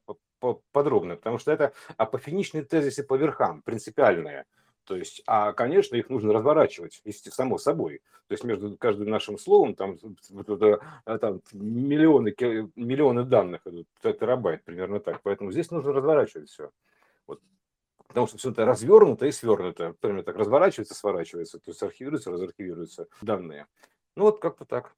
подробно, 0.70 1.16
потому 1.16 1.38
что 1.38 1.50
это 1.50 1.72
апофеничные 1.96 2.62
тезисы 2.62 3.02
по 3.02 3.16
верхам, 3.16 3.62
принципиальные. 3.62 4.44
То 4.86 4.96
есть, 4.96 5.22
а, 5.26 5.52
конечно, 5.52 5.96
их 5.96 6.08
нужно 6.10 6.32
разворачивать, 6.32 7.00
если 7.04 7.30
само 7.30 7.58
собой. 7.58 8.00
То 8.28 8.32
есть 8.32 8.44
между 8.44 8.76
каждым 8.76 9.10
нашим 9.10 9.36
словом 9.36 9.74
там, 9.74 9.98
вот 10.30 10.48
это, 10.48 10.80
а, 11.04 11.18
там 11.18 11.42
миллионы, 11.52 12.34
миллионы 12.76 13.24
данных 13.24 13.66
идут, 13.66 13.88
терабайт 14.00 14.64
примерно 14.64 15.00
так. 15.00 15.20
Поэтому 15.22 15.50
здесь 15.50 15.70
нужно 15.72 15.92
разворачивать 15.92 16.48
все. 16.48 16.70
Вот. 17.26 17.40
Потому 18.06 18.28
что 18.28 18.38
все 18.38 18.50
это 18.50 18.64
развернуто 18.64 19.26
и 19.26 19.32
свернуто. 19.32 19.94
Примерно 20.00 20.22
так 20.22 20.36
разворачивается, 20.36 20.94
сворачивается, 20.94 21.58
то 21.58 21.70
есть 21.70 21.82
архивируется, 21.82 22.30
разархивируются 22.30 23.08
данные. 23.20 23.66
Ну 24.14 24.24
вот 24.24 24.40
как-то 24.40 24.64
так. 24.64 24.94